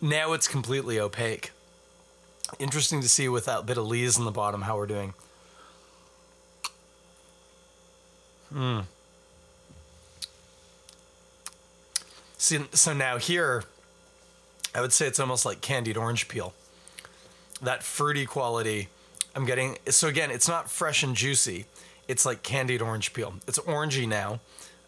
Now 0.00 0.32
it's 0.32 0.48
completely 0.48 0.98
opaque. 0.98 1.50
Interesting 2.58 3.00
to 3.00 3.08
see 3.08 3.28
with 3.28 3.46
that 3.46 3.66
bit 3.66 3.78
of 3.78 3.86
lees 3.86 4.18
in 4.18 4.24
the 4.24 4.30
bottom 4.30 4.62
how 4.62 4.76
we're 4.76 4.86
doing. 4.86 5.14
Hmm. 8.52 8.80
See, 12.42 12.58
so 12.72 12.92
now 12.92 13.18
here, 13.18 13.62
I 14.74 14.80
would 14.80 14.92
say 14.92 15.06
it's 15.06 15.20
almost 15.20 15.46
like 15.46 15.60
candied 15.60 15.96
orange 15.96 16.26
peel. 16.26 16.54
That 17.62 17.84
fruity 17.84 18.26
quality 18.26 18.88
I'm 19.36 19.46
getting. 19.46 19.78
So 19.86 20.08
again, 20.08 20.32
it's 20.32 20.48
not 20.48 20.68
fresh 20.68 21.04
and 21.04 21.14
juicy. 21.14 21.66
It's 22.08 22.26
like 22.26 22.42
candied 22.42 22.82
orange 22.82 23.14
peel. 23.14 23.34
It's 23.46 23.60
orangey 23.60 24.08
now, 24.08 24.40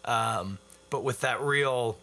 um, 0.03 0.57
but 0.89 1.05
with 1.05 1.21
that 1.21 1.39
real 1.39 1.97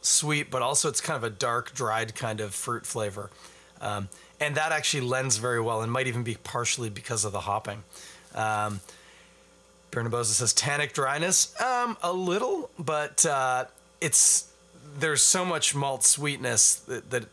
sweet, 0.00 0.50
but 0.50 0.62
also 0.62 0.88
it's 0.88 1.00
kind 1.00 1.16
of 1.16 1.22
a 1.22 1.30
dark, 1.30 1.72
dried 1.72 2.16
kind 2.16 2.40
of 2.40 2.52
fruit 2.52 2.84
flavor. 2.84 3.30
Um, 3.80 4.08
and 4.40 4.56
that 4.56 4.72
actually 4.72 5.02
lends 5.02 5.36
very 5.36 5.60
well 5.60 5.80
and 5.80 5.92
might 5.92 6.08
even 6.08 6.24
be 6.24 6.36
partially 6.42 6.90
because 6.90 7.24
of 7.24 7.30
the 7.30 7.42
hopping. 7.42 7.84
Um, 8.34 8.80
Bernabosa 9.90 10.26
says 10.26 10.52
tannic 10.52 10.92
dryness, 10.92 11.58
um, 11.60 11.96
a 12.02 12.12
little, 12.12 12.70
but 12.78 13.26
uh, 13.26 13.64
it's 14.00 14.52
there's 14.98 15.22
so 15.22 15.44
much 15.44 15.74
malt 15.74 16.04
sweetness 16.04 16.76
that, 16.76 17.10
that 17.10 17.24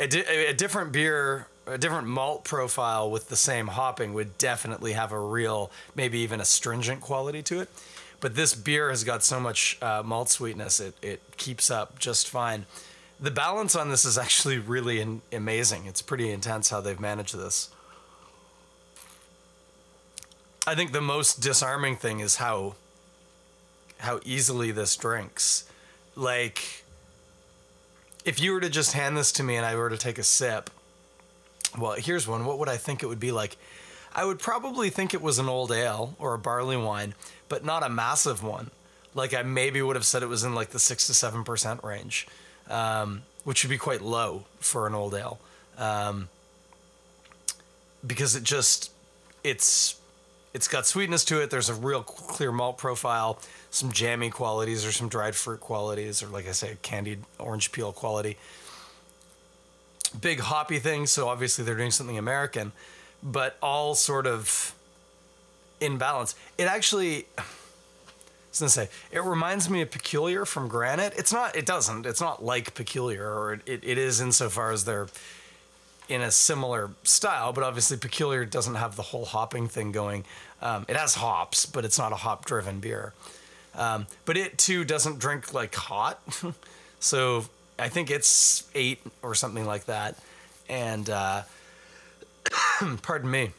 a, 0.00 0.06
di- 0.06 0.46
a 0.46 0.54
different 0.54 0.92
beer, 0.92 1.46
a 1.66 1.78
different 1.78 2.08
malt 2.08 2.44
profile 2.44 3.10
with 3.10 3.28
the 3.28 3.36
same 3.36 3.68
hopping 3.68 4.14
would 4.14 4.38
definitely 4.38 4.92
have 4.92 5.12
a 5.12 5.20
real, 5.20 5.70
maybe 5.94 6.18
even 6.18 6.40
astringent 6.40 7.00
quality 7.00 7.42
to 7.42 7.60
it. 7.60 7.68
But 8.20 8.36
this 8.36 8.54
beer 8.54 8.90
has 8.90 9.04
got 9.04 9.22
so 9.22 9.40
much 9.40 9.78
uh, 9.82 10.02
malt 10.04 10.28
sweetness, 10.28 10.80
it, 10.80 10.94
it 11.02 11.20
keeps 11.36 11.70
up 11.70 11.98
just 11.98 12.28
fine. 12.28 12.66
The 13.20 13.30
balance 13.30 13.76
on 13.76 13.88
this 13.88 14.04
is 14.04 14.18
actually 14.18 14.58
really 14.58 15.00
in, 15.00 15.22
amazing. 15.32 15.86
It's 15.86 16.02
pretty 16.02 16.30
intense 16.30 16.70
how 16.70 16.80
they've 16.80 16.98
managed 16.98 17.36
this. 17.36 17.70
I 20.66 20.74
think 20.76 20.92
the 20.92 21.00
most 21.00 21.40
disarming 21.40 21.96
thing 21.96 22.20
is 22.20 22.36
how 22.36 22.74
how 23.98 24.20
easily 24.24 24.70
this 24.70 24.96
drinks. 24.96 25.68
Like 26.14 26.84
if 28.24 28.40
you 28.40 28.52
were 28.52 28.60
to 28.60 28.70
just 28.70 28.92
hand 28.92 29.16
this 29.16 29.32
to 29.32 29.42
me 29.42 29.56
and 29.56 29.66
I 29.66 29.74
were 29.74 29.90
to 29.90 29.98
take 29.98 30.18
a 30.18 30.22
sip, 30.22 30.70
well, 31.78 31.92
here's 31.92 32.28
one. 32.28 32.44
What 32.44 32.58
would 32.58 32.68
I 32.68 32.76
think 32.76 33.02
it 33.02 33.06
would 33.06 33.20
be 33.20 33.32
like? 33.32 33.56
I 34.14 34.24
would 34.24 34.38
probably 34.38 34.90
think 34.90 35.14
it 35.14 35.22
was 35.22 35.38
an 35.38 35.48
old 35.48 35.72
ale 35.72 36.14
or 36.18 36.34
a 36.34 36.38
barley 36.38 36.76
wine, 36.76 37.14
but 37.48 37.64
not 37.64 37.82
a 37.82 37.88
massive 37.88 38.42
one. 38.42 38.70
Like 39.14 39.34
I 39.34 39.42
maybe 39.42 39.82
would 39.82 39.96
have 39.96 40.04
said 40.04 40.22
it 40.22 40.28
was 40.28 40.44
in 40.44 40.54
like 40.54 40.70
the 40.70 40.78
six 40.78 41.06
to 41.08 41.14
seven 41.14 41.42
percent 41.44 41.82
range, 41.82 42.28
um, 42.70 43.22
which 43.44 43.64
would 43.64 43.70
be 43.70 43.78
quite 43.78 44.02
low 44.02 44.44
for 44.60 44.86
an 44.86 44.94
old 44.94 45.14
ale, 45.14 45.40
um, 45.76 46.28
because 48.06 48.36
it 48.36 48.44
just 48.44 48.92
it's 49.42 49.96
it's 50.54 50.68
got 50.68 50.86
sweetness 50.86 51.24
to 51.26 51.40
it. 51.40 51.50
There's 51.50 51.70
a 51.70 51.74
real 51.74 52.02
clear 52.02 52.52
malt 52.52 52.78
profile, 52.78 53.40
some 53.70 53.90
jammy 53.90 54.30
qualities 54.30 54.84
or 54.84 54.92
some 54.92 55.08
dried 55.08 55.34
fruit 55.34 55.60
qualities, 55.60 56.22
or 56.22 56.26
like 56.26 56.46
I 56.48 56.52
say, 56.52 56.76
candied 56.82 57.20
orange 57.38 57.72
peel 57.72 57.92
quality. 57.92 58.36
Big 60.20 60.40
hoppy 60.40 60.78
thing, 60.78 61.06
so 61.06 61.28
obviously 61.28 61.64
they're 61.64 61.76
doing 61.76 61.90
something 61.90 62.18
American, 62.18 62.72
but 63.22 63.56
all 63.62 63.94
sort 63.94 64.26
of 64.26 64.74
in 65.80 65.96
balance. 65.96 66.34
It 66.58 66.64
actually, 66.64 67.26
I 67.38 67.42
was 68.50 68.58
gonna 68.58 68.68
say, 68.68 68.88
it 69.10 69.24
reminds 69.24 69.70
me 69.70 69.80
of 69.80 69.90
Peculiar 69.90 70.44
from 70.44 70.68
Granite. 70.68 71.14
It's 71.16 71.32
not, 71.32 71.56
it 71.56 71.64
doesn't, 71.64 72.04
it's 72.04 72.20
not 72.20 72.44
like 72.44 72.74
Peculiar, 72.74 73.26
or 73.26 73.54
it, 73.64 73.82
it 73.82 73.96
is 73.96 74.20
insofar 74.20 74.70
as 74.70 74.84
they're 74.84 75.08
in 76.08 76.20
a 76.20 76.30
similar 76.30 76.90
style, 77.04 77.52
but 77.52 77.64
obviously 77.64 77.96
Peculiar 77.96 78.44
doesn't 78.44 78.74
have 78.74 78.96
the 78.96 79.02
whole 79.02 79.24
hopping 79.24 79.68
thing 79.68 79.92
going. 79.92 80.24
Um, 80.60 80.84
it 80.88 80.96
has 80.96 81.14
hops, 81.14 81.66
but 81.66 81.84
it's 81.84 81.98
not 81.98 82.12
a 82.12 82.16
hop 82.16 82.44
driven 82.44 82.80
beer. 82.80 83.12
Um, 83.74 84.06
but 84.24 84.36
it 84.36 84.58
too 84.58 84.84
doesn't 84.84 85.18
drink 85.18 85.54
like 85.54 85.74
hot. 85.74 86.20
so 87.00 87.44
I 87.78 87.88
think 87.88 88.10
it's 88.10 88.68
eight 88.74 89.00
or 89.22 89.34
something 89.34 89.64
like 89.64 89.86
that. 89.86 90.16
And 90.68 91.08
uh, 91.08 91.42
pardon 93.02 93.30
me, 93.30 93.50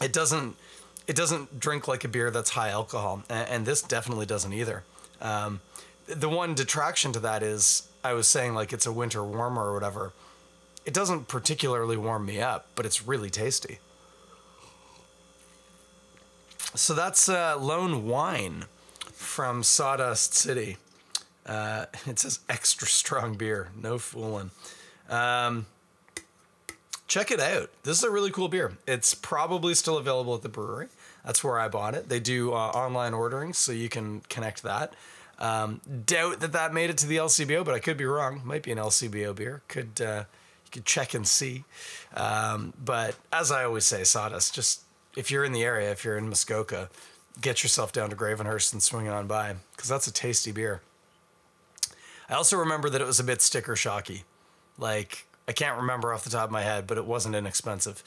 it 0.00 0.12
doesn't 0.12 0.56
it 1.08 1.16
doesn't 1.16 1.58
drink 1.58 1.88
like 1.88 2.04
a 2.04 2.08
beer 2.08 2.30
that's 2.30 2.50
high 2.50 2.70
alcohol, 2.70 3.24
and, 3.28 3.66
this 3.66 3.82
definitely 3.82 4.24
doesn't 4.24 4.52
either. 4.52 4.84
Um, 5.20 5.60
the 6.06 6.28
one 6.28 6.54
detraction 6.54 7.12
to 7.12 7.20
that 7.20 7.42
is 7.42 7.88
I 8.04 8.12
was 8.12 8.28
saying 8.28 8.54
like 8.54 8.72
it's 8.72 8.86
a 8.86 8.92
winter 8.92 9.22
warmer 9.24 9.64
or 9.64 9.74
whatever 9.74 10.12
it 10.84 10.94
doesn't 10.94 11.28
particularly 11.28 11.96
warm 11.96 12.26
me 12.26 12.40
up, 12.40 12.66
but 12.74 12.86
it's 12.86 13.06
really 13.06 13.30
tasty. 13.30 13.78
So 16.74 16.94
that's 16.94 17.28
uh, 17.28 17.56
Lone 17.58 18.06
Wine 18.06 18.64
from 19.12 19.62
Sawdust 19.62 20.34
City. 20.34 20.78
Uh, 21.44 21.86
it 22.06 22.18
says 22.18 22.40
extra 22.48 22.86
strong 22.88 23.34
beer. 23.34 23.68
No 23.80 23.98
fooling. 23.98 24.50
Um, 25.08 25.66
check 27.06 27.30
it 27.30 27.40
out. 27.40 27.70
This 27.82 27.98
is 27.98 28.04
a 28.04 28.10
really 28.10 28.30
cool 28.30 28.48
beer. 28.48 28.72
It's 28.86 29.14
probably 29.14 29.74
still 29.74 29.98
available 29.98 30.34
at 30.34 30.42
the 30.42 30.48
brewery. 30.48 30.88
That's 31.24 31.44
where 31.44 31.58
I 31.58 31.68
bought 31.68 31.94
it. 31.94 32.08
They 32.08 32.20
do 32.20 32.52
uh, 32.52 32.56
online 32.56 33.14
ordering, 33.14 33.52
so 33.52 33.70
you 33.70 33.88
can 33.88 34.20
connect 34.28 34.62
that. 34.62 34.94
Um, 35.38 35.80
doubt 36.06 36.40
that 36.40 36.52
that 36.52 36.72
made 36.72 36.90
it 36.90 36.98
to 36.98 37.06
the 37.06 37.16
LCBO, 37.16 37.64
but 37.64 37.74
I 37.74 37.80
could 37.80 37.96
be 37.96 38.04
wrong. 38.04 38.40
Might 38.44 38.62
be 38.62 38.72
an 38.72 38.78
LCBO 38.78 39.34
beer. 39.34 39.62
Could 39.68 40.00
uh, 40.00 40.24
could 40.72 40.84
check 40.84 41.14
and 41.14 41.26
see. 41.26 41.64
Um, 42.14 42.72
but 42.82 43.14
as 43.32 43.52
I 43.52 43.64
always 43.64 43.84
say, 43.84 44.04
Sawdust, 44.04 44.54
just 44.54 44.82
if 45.16 45.30
you're 45.30 45.44
in 45.44 45.52
the 45.52 45.62
area, 45.62 45.90
if 45.92 46.04
you're 46.04 46.16
in 46.16 46.28
Muskoka, 46.28 46.88
get 47.40 47.62
yourself 47.62 47.92
down 47.92 48.10
to 48.10 48.16
Gravenhurst 48.16 48.72
and 48.72 48.82
swing 48.82 49.08
on 49.08 49.26
by 49.26 49.54
because 49.72 49.88
that's 49.88 50.06
a 50.06 50.12
tasty 50.12 50.52
beer. 50.52 50.80
I 52.28 52.34
also 52.34 52.56
remember 52.56 52.88
that 52.90 53.00
it 53.00 53.06
was 53.06 53.20
a 53.20 53.24
bit 53.24 53.42
sticker 53.42 53.76
shocky. 53.76 54.24
Like, 54.78 55.26
I 55.46 55.52
can't 55.52 55.76
remember 55.76 56.12
off 56.12 56.24
the 56.24 56.30
top 56.30 56.46
of 56.46 56.50
my 56.50 56.62
head, 56.62 56.86
but 56.86 56.96
it 56.96 57.04
wasn't 57.04 57.34
inexpensive. 57.34 58.02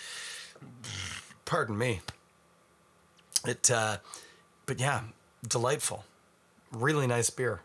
Pardon 1.46 1.78
me. 1.78 2.02
It, 3.46 3.70
uh, 3.70 3.98
but 4.66 4.80
yeah, 4.80 5.02
delightful. 5.48 6.06
Really 6.72 7.06
nice 7.06 7.30
beer. 7.30 7.62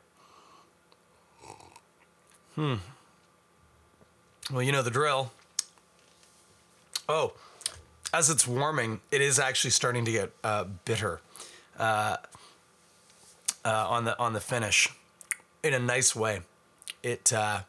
Hmm. 2.56 2.74
Well, 4.52 4.62
you 4.62 4.72
know 4.72 4.82
the 4.82 4.90
drill. 4.90 5.30
Oh, 7.08 7.34
as 8.12 8.30
it's 8.30 8.48
warming, 8.48 9.00
it 9.12 9.20
is 9.20 9.38
actually 9.38 9.70
starting 9.70 10.04
to 10.04 10.12
get 10.12 10.32
uh, 10.42 10.64
bitter 10.84 11.20
uh, 11.78 12.16
uh, 13.64 13.86
on 13.88 14.04
the 14.04 14.18
on 14.18 14.32
the 14.32 14.40
finish, 14.40 14.88
in 15.62 15.72
a 15.72 15.78
nice 15.78 16.16
way. 16.16 16.40
It 17.02 17.32
uh, 17.32 17.60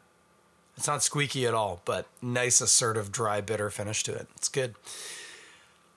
it's 0.76 0.88
not 0.88 1.04
squeaky 1.04 1.46
at 1.46 1.54
all, 1.54 1.80
but 1.84 2.06
nice, 2.20 2.60
assertive, 2.60 3.12
dry, 3.12 3.40
bitter 3.40 3.70
finish 3.70 4.02
to 4.04 4.14
it. 4.14 4.26
It's 4.34 4.48
good. 4.48 4.74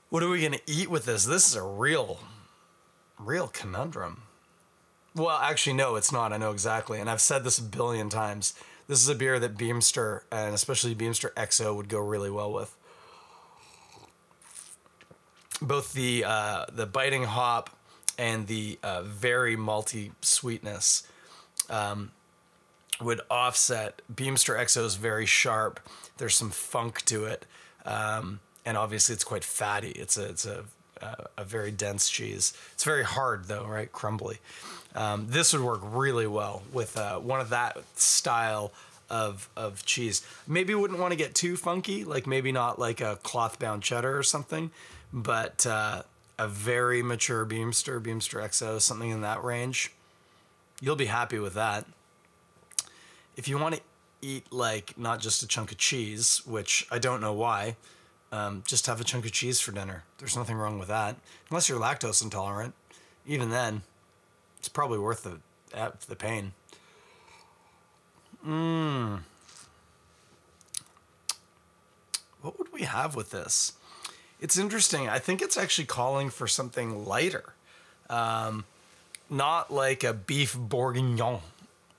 What 0.10 0.22
are 0.22 0.30
we 0.30 0.44
gonna 0.44 0.60
eat 0.68 0.92
with 0.92 1.06
this? 1.06 1.26
This 1.26 1.50
is 1.50 1.56
a 1.56 1.64
real, 1.64 2.20
real 3.18 3.48
conundrum. 3.48 4.22
Well, 5.16 5.40
actually, 5.40 5.74
no, 5.74 5.96
it's 5.96 6.12
not. 6.12 6.32
I 6.32 6.38
know 6.38 6.52
exactly, 6.52 7.00
and 7.00 7.10
I've 7.10 7.22
said 7.22 7.44
this 7.44 7.58
a 7.58 7.64
billion 7.64 8.10
times. 8.10 8.54
This 8.88 9.02
is 9.02 9.10
a 9.10 9.16
beer 9.16 9.40
that 9.40 9.58
Beemster 9.58 10.22
and 10.32 10.54
especially 10.54 10.94
Beemster 10.94 11.34
XO 11.34 11.76
would 11.76 11.90
go 11.90 12.00
really 12.00 12.30
well 12.30 12.54
with. 12.54 12.76
Both 15.62 15.94
the 15.94 16.24
uh, 16.26 16.66
the 16.72 16.86
biting 16.86 17.24
hop 17.24 17.70
and 18.18 18.48
the 18.48 18.78
uh, 18.84 19.02
very 19.04 19.56
malty 19.56 20.12
sweetness 20.22 21.08
um, 21.70 22.12
would 23.02 23.22
offset. 23.30 24.02
Beemster 24.14 24.58
XO 24.60 24.86
is 24.86 24.96
very 24.96 25.26
sharp. 25.26 25.80
There's 26.18 26.36
some 26.36 26.52
funk 26.52 27.04
to 27.06 27.26
it, 27.26 27.46
um, 27.86 28.40
and 28.66 28.78
obviously 28.78 29.14
it's 29.14 29.24
quite 29.24 29.44
fatty. 29.44 29.92
It's 29.92 30.18
a 30.18 30.26
it's 30.26 30.46
a 30.46 30.66
a, 31.02 31.44
very 31.44 31.72
dense 31.72 32.10
cheese. 32.10 32.54
It's 32.74 32.84
very 32.84 33.04
hard 33.04 33.46
though, 33.46 33.66
right? 33.66 33.92
Crumbly. 33.92 34.40
Um, 34.96 35.28
this 35.30 35.54
would 35.54 35.62
work 35.62 35.82
really 35.84 36.28
well 36.28 36.64
with 36.72 36.98
uh, 36.98 37.20
one 37.20 37.42
of 37.42 37.50
that 37.50 37.78
style 37.96 38.72
of 39.10 39.50
of 39.56 39.86
cheese. 39.86 40.26
Maybe 40.48 40.74
wouldn't 40.74 41.00
want 41.00 41.12
to 41.12 41.18
get 41.18 41.36
too 41.36 41.58
funky, 41.58 42.04
like 42.04 42.26
maybe 42.26 42.52
not 42.52 42.80
like 42.80 43.02
a 43.02 43.18
cloth 43.24 43.60
bound 43.60 43.84
cheddar 43.84 44.18
or 44.18 44.24
something, 44.24 44.72
but 45.14 45.66
uh, 45.66 46.04
a 46.40 46.48
very 46.48 47.04
mature 47.04 47.46
Beemster, 47.46 48.02
Beemster 48.02 48.42
XO, 48.44 48.82
something 48.82 49.10
in 49.10 49.22
that 49.22 49.44
range. 49.44 49.92
You'll 50.82 50.96
be 50.96 51.06
happy 51.06 51.40
with 51.40 51.54
that. 51.54 51.86
If 53.38 53.48
you 53.48 53.58
want 53.58 53.76
to 53.76 53.82
eat 54.22 54.52
like 54.52 54.98
not 54.98 55.20
just 55.20 55.44
a 55.44 55.48
chunk 55.48 55.72
of 55.72 55.78
cheese, 55.78 56.42
which 56.46 56.88
I 56.90 57.00
don't 57.00 57.22
know 57.22 57.34
why, 57.34 57.76
um, 58.36 58.64
just 58.68 58.86
have 58.88 59.00
a 59.00 59.04
chunk 59.06 59.26
of 59.26 59.32
cheese 59.32 59.62
for 59.62 59.72
dinner. 59.72 60.04
There's 60.18 60.36
nothing 60.36 60.58
wrong 60.58 60.78
with 60.78 60.90
that, 60.90 61.16
unless 61.50 61.70
you're 61.70 61.80
lactose 61.80 62.22
intolerant. 62.22 62.74
Even 63.26 63.50
then, 63.50 63.84
it's 64.60 64.68
probably 64.68 65.00
worth 65.00 65.24
the 65.24 65.40
uh, 65.74 65.92
the 66.08 66.16
pain. 66.16 66.52
Mmm. 68.46 69.22
What 72.42 72.60
would 72.60 72.72
we 72.72 72.82
have 72.84 73.16
with 73.16 73.32
this? 73.32 73.74
It's 74.42 74.58
interesting. 74.58 75.08
I 75.08 75.18
think 75.18 75.42
it's 75.42 75.58
actually 75.58 75.86
calling 75.86 76.30
for 76.30 76.48
something 76.48 77.06
lighter, 77.06 77.54
um, 78.10 78.66
not 79.30 79.72
like 79.74 80.04
a 80.04 80.14
beef 80.14 80.56
bourguignon. 80.58 81.40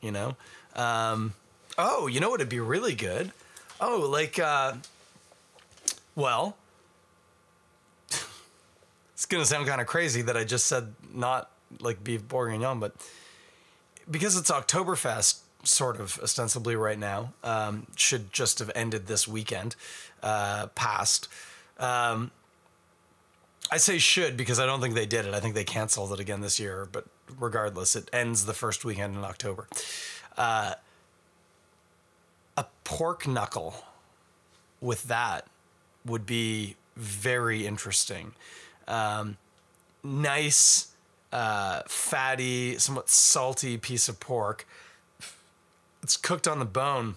You 0.03 0.13
know. 0.13 0.37
Um, 0.75 1.33
oh, 1.79 2.07
you 2.07 2.21
know 2.21 2.29
what 2.29 2.41
would 2.41 2.49
be 2.51 2.61
really 2.61 2.95
good? 2.95 3.33
Oh, 3.81 4.07
like. 4.11 4.39
Uh, 4.39 4.75
well, 6.17 6.57
it's 9.13 9.27
going 9.27 9.43
to 9.43 9.49
sound 9.49 9.67
kind 9.67 9.81
of 9.81 9.87
crazy 9.87 10.23
that 10.23 10.37
I 10.37 10.45
just 10.45 10.67
said 10.67 10.95
not 11.15 11.51
like 11.81 12.03
beef 12.03 12.27
bourguignon, 12.27 12.81
but 12.81 12.95
because 14.11 14.37
it's 14.37 14.51
Oktoberfest, 14.51 15.41
sort 15.63 16.01
of 16.01 16.19
ostensibly 16.23 16.77
right 16.77 16.99
now, 16.99 17.33
um, 17.43 17.87
should 17.97 18.33
just 18.33 18.59
have 18.61 18.71
ended 18.75 19.07
this 19.07 19.27
weekend, 19.29 19.75
uh, 20.23 20.67
past. 20.75 21.29
Um, 21.79 22.31
I 23.71 23.79
say 23.79 23.99
should 23.99 24.37
because 24.37 24.61
I 24.61 24.67
don't 24.67 24.81
think 24.81 24.95
they 24.95 25.07
did 25.07 25.27
it. 25.27 25.35
I 25.35 25.41
think 25.41 25.55
they 25.55 25.65
canceled 25.65 26.13
it 26.13 26.21
again 26.21 26.41
this 26.41 26.61
year, 26.61 26.89
but 26.91 27.07
regardless, 27.39 27.97
it 27.97 28.09
ends 28.13 28.47
the 28.47 28.55
first 28.55 28.85
weekend 28.85 29.17
in 29.17 29.25
October. 29.25 29.67
Uh, 30.37 30.75
a 32.57 32.67
pork 32.85 33.27
knuckle 33.27 33.75
with 34.81 35.05
that 35.05 35.47
would 36.07 36.27
be 36.27 36.77
very 36.97 37.67
interesting. 37.67 38.33
Um, 38.89 39.37
nice, 40.03 40.89
uh, 41.33 41.83
fatty, 41.87 42.79
somewhat 42.79 43.11
salty 43.11 43.77
piece 43.77 44.09
of 44.09 44.21
pork. 44.21 44.67
It's 46.03 46.17
cooked 46.17 46.47
on 46.47 46.59
the 46.59 46.65
bone, 46.65 47.17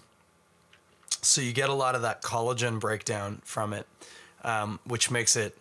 so 1.22 1.40
you 1.40 1.52
get 1.52 1.68
a 1.68 1.74
lot 1.74 1.94
of 1.94 2.02
that 2.02 2.22
collagen 2.22 2.80
breakdown 2.80 3.40
from 3.44 3.72
it, 3.72 3.86
um, 4.42 4.80
which 4.84 5.10
makes 5.10 5.36
it 5.36 5.56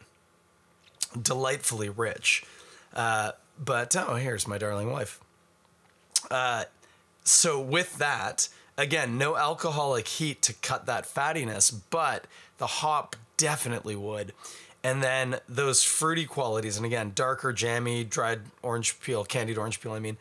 delightfully 1.19 1.89
rich. 1.89 2.43
Uh, 2.93 3.33
but 3.63 3.95
oh, 3.95 4.15
here's 4.15 4.47
my 4.47 4.57
darling 4.57 4.91
wife. 4.91 5.19
Uh, 6.31 6.63
so 7.23 7.59
with 7.59 7.97
that, 7.97 8.49
again, 8.79 9.17
no 9.17 9.35
alcoholic 9.35 10.07
heat 10.07 10.41
to 10.43 10.53
cut 10.53 10.85
that 10.85 11.05
fattiness, 11.05 11.73
but 11.89 12.25
the 12.57 12.67
hop 12.67 13.15
definitely 13.37 13.95
would. 13.95 14.33
And 14.83 15.03
then 15.03 15.39
those 15.49 15.83
fruity 15.83 16.25
qualities, 16.25 16.77
and 16.77 16.85
again, 16.85 17.11
darker, 17.13 17.51
jammy, 17.51 18.05
dried 18.05 18.39
orange 18.63 18.99
peel, 19.01 19.25
candied 19.25 19.57
orange 19.57 19.81
peel, 19.81 19.91
I 19.91 19.99
mean, 19.99 20.17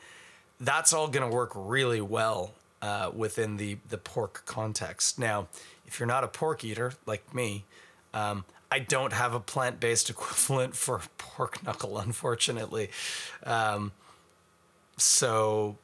that's 0.60 0.92
all 0.92 1.06
going 1.06 1.28
to 1.28 1.34
work 1.34 1.52
really 1.54 2.00
well 2.00 2.52
uh, 2.82 3.12
within 3.14 3.56
the, 3.56 3.78
the 3.88 3.98
pork 3.98 4.42
context. 4.44 5.18
Now, 5.18 5.46
if 5.86 6.00
you're 6.00 6.08
not 6.08 6.24
a 6.24 6.28
pork 6.28 6.64
eater 6.64 6.94
like 7.06 7.32
me, 7.32 7.64
um, 8.12 8.44
I 8.70 8.80
don't 8.80 9.12
have 9.12 9.34
a 9.34 9.40
plant 9.40 9.78
based 9.78 10.10
equivalent 10.10 10.74
for 10.74 11.00
pork 11.16 11.62
knuckle, 11.62 11.98
unfortunately. 11.98 12.90
Um, 13.44 13.92
so 14.96 15.76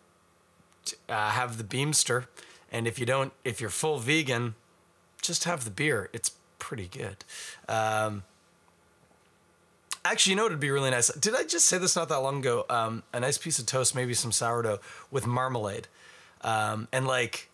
uh, 1.08 1.30
have 1.30 1.56
the 1.58 1.64
Beemster. 1.64 2.26
And 2.74 2.88
if 2.88 2.98
you 2.98 3.06
don't, 3.06 3.32
if 3.44 3.60
you're 3.60 3.70
full 3.70 3.98
vegan, 3.98 4.56
just 5.22 5.44
have 5.44 5.64
the 5.64 5.70
beer. 5.70 6.10
It's 6.12 6.32
pretty 6.58 6.88
good. 6.88 7.18
Um, 7.68 8.24
actually, 10.04 10.32
you 10.32 10.36
know 10.36 10.48
would 10.48 10.58
be 10.58 10.70
really 10.70 10.90
nice? 10.90 11.06
Did 11.14 11.36
I 11.36 11.44
just 11.44 11.66
say 11.66 11.78
this 11.78 11.94
not 11.94 12.08
that 12.08 12.16
long 12.16 12.40
ago? 12.40 12.66
Um, 12.68 13.04
a 13.12 13.20
nice 13.20 13.38
piece 13.38 13.60
of 13.60 13.66
toast, 13.66 13.94
maybe 13.94 14.12
some 14.12 14.32
sourdough 14.32 14.80
with 15.12 15.24
marmalade. 15.24 15.86
Um, 16.40 16.88
and 16.92 17.06
like, 17.06 17.48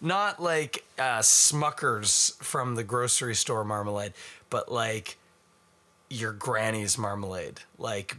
not 0.00 0.42
like 0.42 0.86
uh, 0.98 1.18
Smucker's 1.18 2.38
from 2.40 2.76
the 2.76 2.82
grocery 2.82 3.34
store 3.34 3.62
marmalade, 3.62 4.14
but 4.48 4.72
like 4.72 5.18
your 6.08 6.32
granny's 6.32 6.96
marmalade, 6.96 7.60
like 7.78 8.16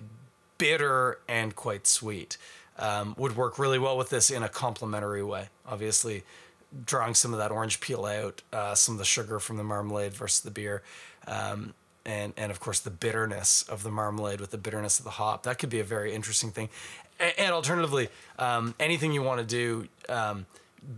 bitter 0.59 1.17
and 1.27 1.55
quite 1.55 1.87
sweet. 1.87 2.37
Um, 2.77 3.15
would 3.17 3.37
work 3.37 3.57
really 3.57 3.79
well 3.79 3.97
with 3.97 4.09
this 4.09 4.29
in 4.29 4.43
a 4.43 4.49
complementary 4.49 5.23
way. 5.23 5.47
Obviously, 5.65 6.23
drawing 6.85 7.13
some 7.13 7.31
of 7.31 7.39
that 7.39 7.51
orange 7.51 7.79
peel 7.79 8.05
out, 8.05 8.41
uh, 8.51 8.75
some 8.75 8.95
of 8.95 8.99
the 8.99 9.05
sugar 9.05 9.39
from 9.39 9.55
the 9.55 9.63
marmalade 9.63 10.13
versus 10.13 10.41
the 10.41 10.51
beer, 10.51 10.83
um, 11.25 11.73
and 12.05 12.33
and 12.35 12.51
of 12.51 12.59
course 12.59 12.79
the 12.81 12.89
bitterness 12.91 13.63
of 13.63 13.83
the 13.83 13.91
marmalade 13.91 14.41
with 14.41 14.51
the 14.51 14.57
bitterness 14.57 14.99
of 14.99 15.05
the 15.05 15.11
hop. 15.11 15.43
That 15.43 15.57
could 15.57 15.69
be 15.69 15.79
a 15.79 15.85
very 15.85 16.13
interesting 16.13 16.51
thing. 16.51 16.69
And, 17.17 17.53
alternatively, 17.53 18.09
um, 18.37 18.75
anything 18.77 19.13
you 19.13 19.23
want 19.23 19.39
to 19.39 19.45
do, 19.45 19.87
um, 20.09 20.45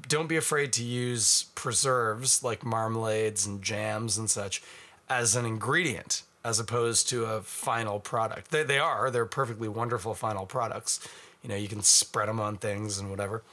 don't 0.08 0.28
be 0.28 0.36
afraid 0.36 0.74
to 0.74 0.84
use 0.84 1.44
preserves 1.54 2.44
like 2.44 2.66
marmalades 2.66 3.46
and 3.46 3.62
jams 3.62 4.18
and 4.18 4.28
such 4.28 4.64
as 5.10 5.36
an 5.36 5.46
ingredient 5.46 6.24
as 6.44 6.60
opposed 6.60 7.08
to 7.10 7.26
a 7.26 7.42
final 7.42 8.00
product. 8.00 8.50
They, 8.50 8.64
they 8.64 8.80
are, 8.80 9.12
they're 9.12 9.26
perfectly 9.26 9.68
wonderful 9.68 10.16
final 10.16 10.46
products. 10.46 11.08
You 11.44 11.50
know, 11.50 11.56
you 11.56 11.68
can 11.68 11.82
spread 11.82 12.28
them 12.30 12.40
on 12.40 12.58
things 12.58 13.00
and 13.00 13.10
whatever 13.10 13.44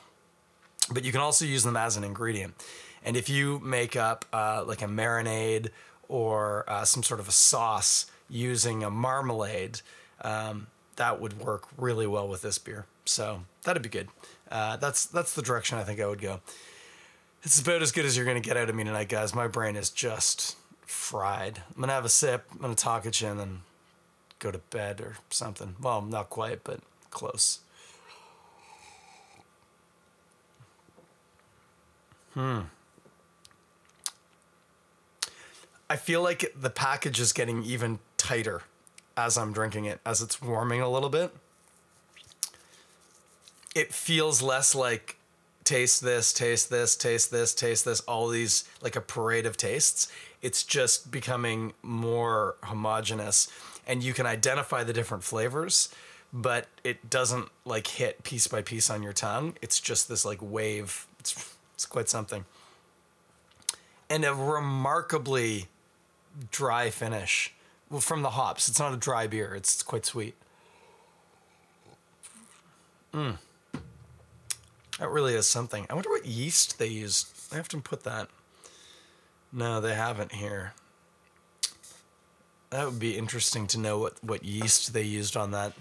but 0.91 1.05
you 1.05 1.13
can 1.13 1.21
also 1.21 1.45
use 1.45 1.63
them 1.63 1.77
as 1.77 1.97
an 1.97 2.05
ingredient. 2.05 2.55
And 3.05 3.17
if 3.17 3.29
you 3.29 3.61
make 3.61 3.97
up 3.97 4.25
uh, 4.33 4.65
like 4.67 4.83
a 4.83 4.87
marinade 4.87 5.71
or 6.09 6.65
uh, 6.69 6.85
some 6.85 7.03
sort 7.03 7.21
of 7.21 7.29
a 7.29 7.33
sauce 7.33 8.07
using 8.29 8.83
a 8.83 8.91
marmalade, 8.91 9.81
um, 10.23 10.69
that 10.97 11.21
would 11.21 11.41
work 11.41 11.65
really 11.77 12.07
well 12.07 12.29
with 12.29 12.43
this 12.43 12.59
beer. 12.59 12.87
So 13.05 13.43
that'd 13.65 13.83
be 13.83 13.89
good. 13.89 14.09
Uh, 14.51 14.77
that's 14.77 15.07
that's 15.07 15.35
the 15.35 15.43
direction 15.43 15.79
I 15.79 15.85
think 15.85 16.01
I 16.01 16.07
would 16.07 16.21
go. 16.21 16.41
It's 17.43 17.61
about 17.61 17.83
as 17.83 17.93
good 17.93 18.07
as 18.07 18.17
you're 18.17 18.27
gonna 18.27 18.41
get 18.41 18.57
out 18.57 18.71
of 18.71 18.75
me 18.75 18.85
tonight, 18.85 19.09
guys. 19.09 19.35
My 19.35 19.49
brain 19.49 19.77
is 19.77 19.91
just 19.91 20.57
fried. 20.87 21.63
I'm 21.75 21.81
gonna 21.81 21.93
have 21.93 22.05
a 22.05 22.11
sip. 22.11 22.47
I'm 22.53 22.59
gonna 22.59 22.75
talk 22.75 23.05
at 23.07 23.21
you 23.21 23.29
and 23.29 23.41
then 23.41 23.61
go 24.39 24.51
to 24.51 24.59
bed 24.59 25.01
or 25.01 25.17
something. 25.31 25.77
Well, 25.81 26.01
not 26.01 26.31
quite, 26.31 26.65
but 26.65 26.81
close. 27.11 27.61
Hmm. 32.35 32.61
I 35.89 35.97
feel 35.97 36.23
like 36.23 36.53
the 36.61 36.71
package 36.71 37.21
is 37.21 37.33
getting 37.33 37.63
even 37.63 37.99
tighter 38.17 38.63
as 39.17 39.39
I'm 39.39 39.53
drinking 39.53 39.85
it, 39.85 40.01
as 40.05 40.23
it's 40.23 40.43
warming 40.43 40.81
a 40.81 40.89
little 40.89 41.09
bit. 41.09 41.33
It 43.75 43.93
feels 43.93 44.43
less 44.43 44.75
like 44.75 45.17
taste 45.65 46.03
this, 46.03 46.33
taste 46.33 46.71
this, 46.71 46.97
taste 46.97 47.31
this, 47.31 47.55
taste 47.55 47.85
this, 47.85 48.01
all 48.01 48.29
these 48.29 48.65
like 48.81 48.97
a 48.97 49.01
parade 49.01 49.47
of 49.47 49.57
tastes. 49.57 50.11
It's 50.43 50.63
just 50.63 51.11
becoming 51.11 51.73
more 51.83 52.57
homogenous 52.63 53.49
and 53.87 54.03
you 54.03 54.15
can 54.15 54.27
identify 54.27 54.83
the 54.85 54.93
different 54.93 55.25
flavors, 55.25 55.89
but 56.33 56.67
it 56.83 57.11
doesn't 57.11 57.49
like 57.65 57.87
hit 57.87 58.23
piece 58.25 58.47
by 58.47 58.63
piece 58.63 58.91
on 58.91 59.03
your 59.03 59.13
tongue. 59.13 59.55
It's 59.63 59.81
just 59.81 60.09
this 60.09 60.25
like 60.25 60.39
wave. 60.41 61.07
It's 61.21 61.54
it's 61.85 61.91
quite 61.91 62.09
something. 62.09 62.47
And 64.09 64.25
a 64.25 64.35
remarkably 64.35 65.67
dry 66.51 66.89
finish. 66.89 67.53
Well, 67.91 68.01
from 68.01 68.23
the 68.23 68.31
hops. 68.31 68.71
It's 68.71 68.79
not 68.79 68.95
a 68.95 68.97
dry 68.97 69.27
beer. 69.27 69.55
It's, 69.55 69.83
quite 69.83 70.07
sweet. 70.07 70.35
Mm. 73.13 73.37
That 74.99 75.11
really 75.11 75.35
is 75.35 75.47
something. 75.47 75.87
I 75.91 75.95
wonder 75.95 76.09
what 76.09 76.25
yeast 76.25 76.79
they 76.79 76.87
used. 76.87 77.29
I 77.53 77.59
often 77.59 77.83
put 77.83 78.05
that. 78.05 78.29
No, 79.53 79.83
they 79.83 79.95
haven't 79.95 80.33
here. 80.33 80.73
That 82.71 82.87
would 82.87 82.99
be 82.99 83.19
interesting 83.19 83.67
to 83.69 83.79
know 83.79 83.99
what, 83.99 84.25
what 84.25 84.43
yeast 84.43 84.95
they 84.95 85.03
used 85.03 85.37
on 85.37 85.51
that. 85.51 85.75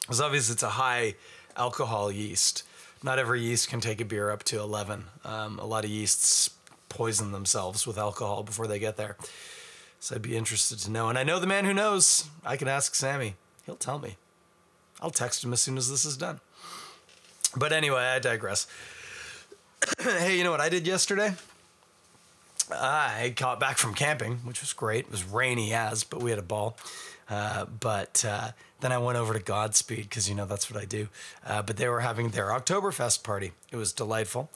Because 0.00 0.20
obviously 0.20 0.54
it's 0.54 0.64
a 0.64 0.70
high 0.70 1.14
alcohol 1.56 2.10
yeast. 2.10 2.64
Not 3.02 3.18
every 3.18 3.40
yeast 3.40 3.68
can 3.68 3.80
take 3.80 4.00
a 4.00 4.04
beer 4.04 4.30
up 4.30 4.42
to 4.44 4.60
11. 4.60 5.04
Um, 5.24 5.58
a 5.58 5.64
lot 5.64 5.84
of 5.84 5.90
yeasts 5.90 6.50
poison 6.88 7.32
themselves 7.32 7.86
with 7.86 7.96
alcohol 7.96 8.42
before 8.42 8.66
they 8.66 8.78
get 8.78 8.96
there. 8.96 9.16
So 10.00 10.14
I'd 10.14 10.22
be 10.22 10.36
interested 10.36 10.78
to 10.80 10.90
know. 10.90 11.08
And 11.08 11.18
I 11.18 11.22
know 11.22 11.38
the 11.38 11.46
man 11.46 11.64
who 11.64 11.72
knows. 11.72 12.28
I 12.44 12.56
can 12.56 12.68
ask 12.68 12.94
Sammy. 12.94 13.34
He'll 13.64 13.76
tell 13.76 13.98
me. 13.98 14.16
I'll 15.00 15.10
text 15.10 15.42
him 15.42 15.52
as 15.52 15.60
soon 15.60 15.78
as 15.78 15.90
this 15.90 16.04
is 16.04 16.16
done. 16.16 16.40
But 17.56 17.72
anyway, 17.72 18.02
I 18.02 18.18
digress. 18.18 18.66
hey, 20.00 20.36
you 20.36 20.44
know 20.44 20.50
what 20.50 20.60
I 20.60 20.68
did 20.68 20.86
yesterday? 20.86 21.34
I 22.72 23.32
got 23.34 23.58
back 23.58 23.78
from 23.78 23.94
camping, 23.94 24.36
which 24.38 24.60
was 24.60 24.72
great. 24.72 25.06
It 25.06 25.10
was 25.10 25.24
rainy 25.24 25.72
as, 25.72 26.04
but 26.04 26.22
we 26.22 26.30
had 26.30 26.38
a 26.38 26.42
ball. 26.42 26.76
Uh, 27.30 27.64
but 27.64 28.24
uh, 28.26 28.50
then 28.80 28.92
I 28.92 28.98
went 28.98 29.16
over 29.16 29.32
to 29.32 29.40
Godspeed 29.40 30.08
because 30.08 30.28
you 30.28 30.34
know 30.34 30.46
that's 30.46 30.70
what 30.70 30.80
I 30.80 30.84
do. 30.84 31.08
Uh, 31.46 31.62
but 31.62 31.76
they 31.76 31.88
were 31.88 32.00
having 32.00 32.30
their 32.30 32.48
Oktoberfest 32.48 33.22
party. 33.22 33.52
It 33.70 33.76
was 33.76 33.92
delightful. 33.92 34.50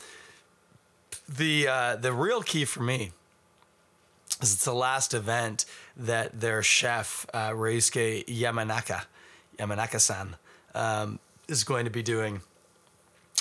The 1.28 1.68
uh, 1.68 1.96
the 1.96 2.12
real 2.12 2.42
key 2.42 2.64
for 2.64 2.82
me 2.82 3.12
is 4.42 4.52
it's 4.54 4.64
the 4.64 4.74
last 4.74 5.14
event 5.14 5.64
that 5.96 6.40
their 6.40 6.62
chef 6.62 7.26
uh, 7.32 7.50
Reisuke 7.50 8.26
Yamanaka, 8.26 9.04
Yamanaka-san, 9.58 10.36
um, 10.74 11.20
is 11.46 11.62
going 11.62 11.84
to 11.84 11.90
be 11.90 12.02
doing 12.02 12.40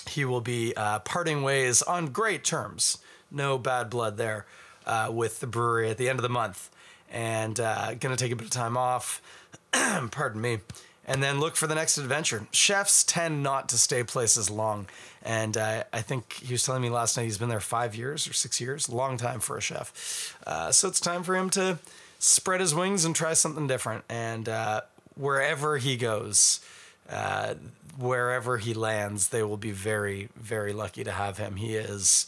he 0.10 0.26
will 0.26 0.42
be 0.42 0.74
uh, 0.76 1.00
parting 1.00 1.44
ways 1.44 1.82
on 1.82 2.08
great 2.08 2.44
terms. 2.44 2.98
No 3.32 3.58
bad 3.58 3.90
blood 3.90 4.18
there 4.18 4.46
uh, 4.86 5.10
with 5.12 5.40
the 5.40 5.48
brewery 5.48 5.90
at 5.90 5.98
the 5.98 6.10
end 6.10 6.20
of 6.20 6.24
the 6.24 6.30
month. 6.30 6.70
And 7.14 7.60
uh, 7.60 7.96
to 7.96 8.16
take 8.16 8.32
a 8.32 8.36
bit 8.36 8.46
of 8.46 8.52
time 8.52 8.76
off, 8.76 9.22
pardon 9.72 10.42
me, 10.42 10.60
and 11.06 11.22
then 11.22 11.40
look 11.40 11.56
for 11.56 11.68
the 11.68 11.76
next 11.76 11.98
adventure. 11.98 12.48
Chefs 12.52 13.04
tend 13.04 13.44
not 13.44 13.70
to 13.70 13.78
stay 13.78 14.04
places 14.04 14.50
long. 14.50 14.88
And 15.22 15.56
uh, 15.56 15.84
I 15.94 16.02
think 16.02 16.34
he 16.34 16.54
was 16.54 16.66
telling 16.66 16.82
me 16.82 16.90
last 16.90 17.16
night 17.16 17.24
he's 17.24 17.38
been 17.38 17.50
there 17.50 17.60
five 17.60 17.96
years 17.96 18.28
or 18.28 18.34
six 18.34 18.60
years, 18.60 18.90
long 18.90 19.18
time 19.18 19.40
for 19.40 19.58
a 19.58 19.62
chef. 19.62 20.38
Uh, 20.46 20.72
so 20.72 20.88
it's 20.88 21.00
time 21.00 21.24
for 21.24 21.36
him 21.36 21.50
to 21.52 21.80
spread 22.20 22.62
his 22.62 22.74
wings 22.74 23.06
and 23.06 23.16
try 23.16 23.34
something 23.34 23.68
different. 23.68 24.04
And 24.10 24.50
uh, 24.50 24.82
wherever 25.16 25.78
he 25.78 25.98
goes, 25.98 26.62
uh, 27.10 27.56
wherever 27.98 28.58
he 28.58 28.74
lands, 28.74 29.30
they 29.30 29.44
will 29.44 29.58
be 29.58 29.72
very, 29.72 30.30
very 30.36 30.74
lucky 30.74 31.04
to 31.04 31.12
have 31.12 31.38
him. 31.38 31.58
He 31.58 31.76
is 31.76 32.28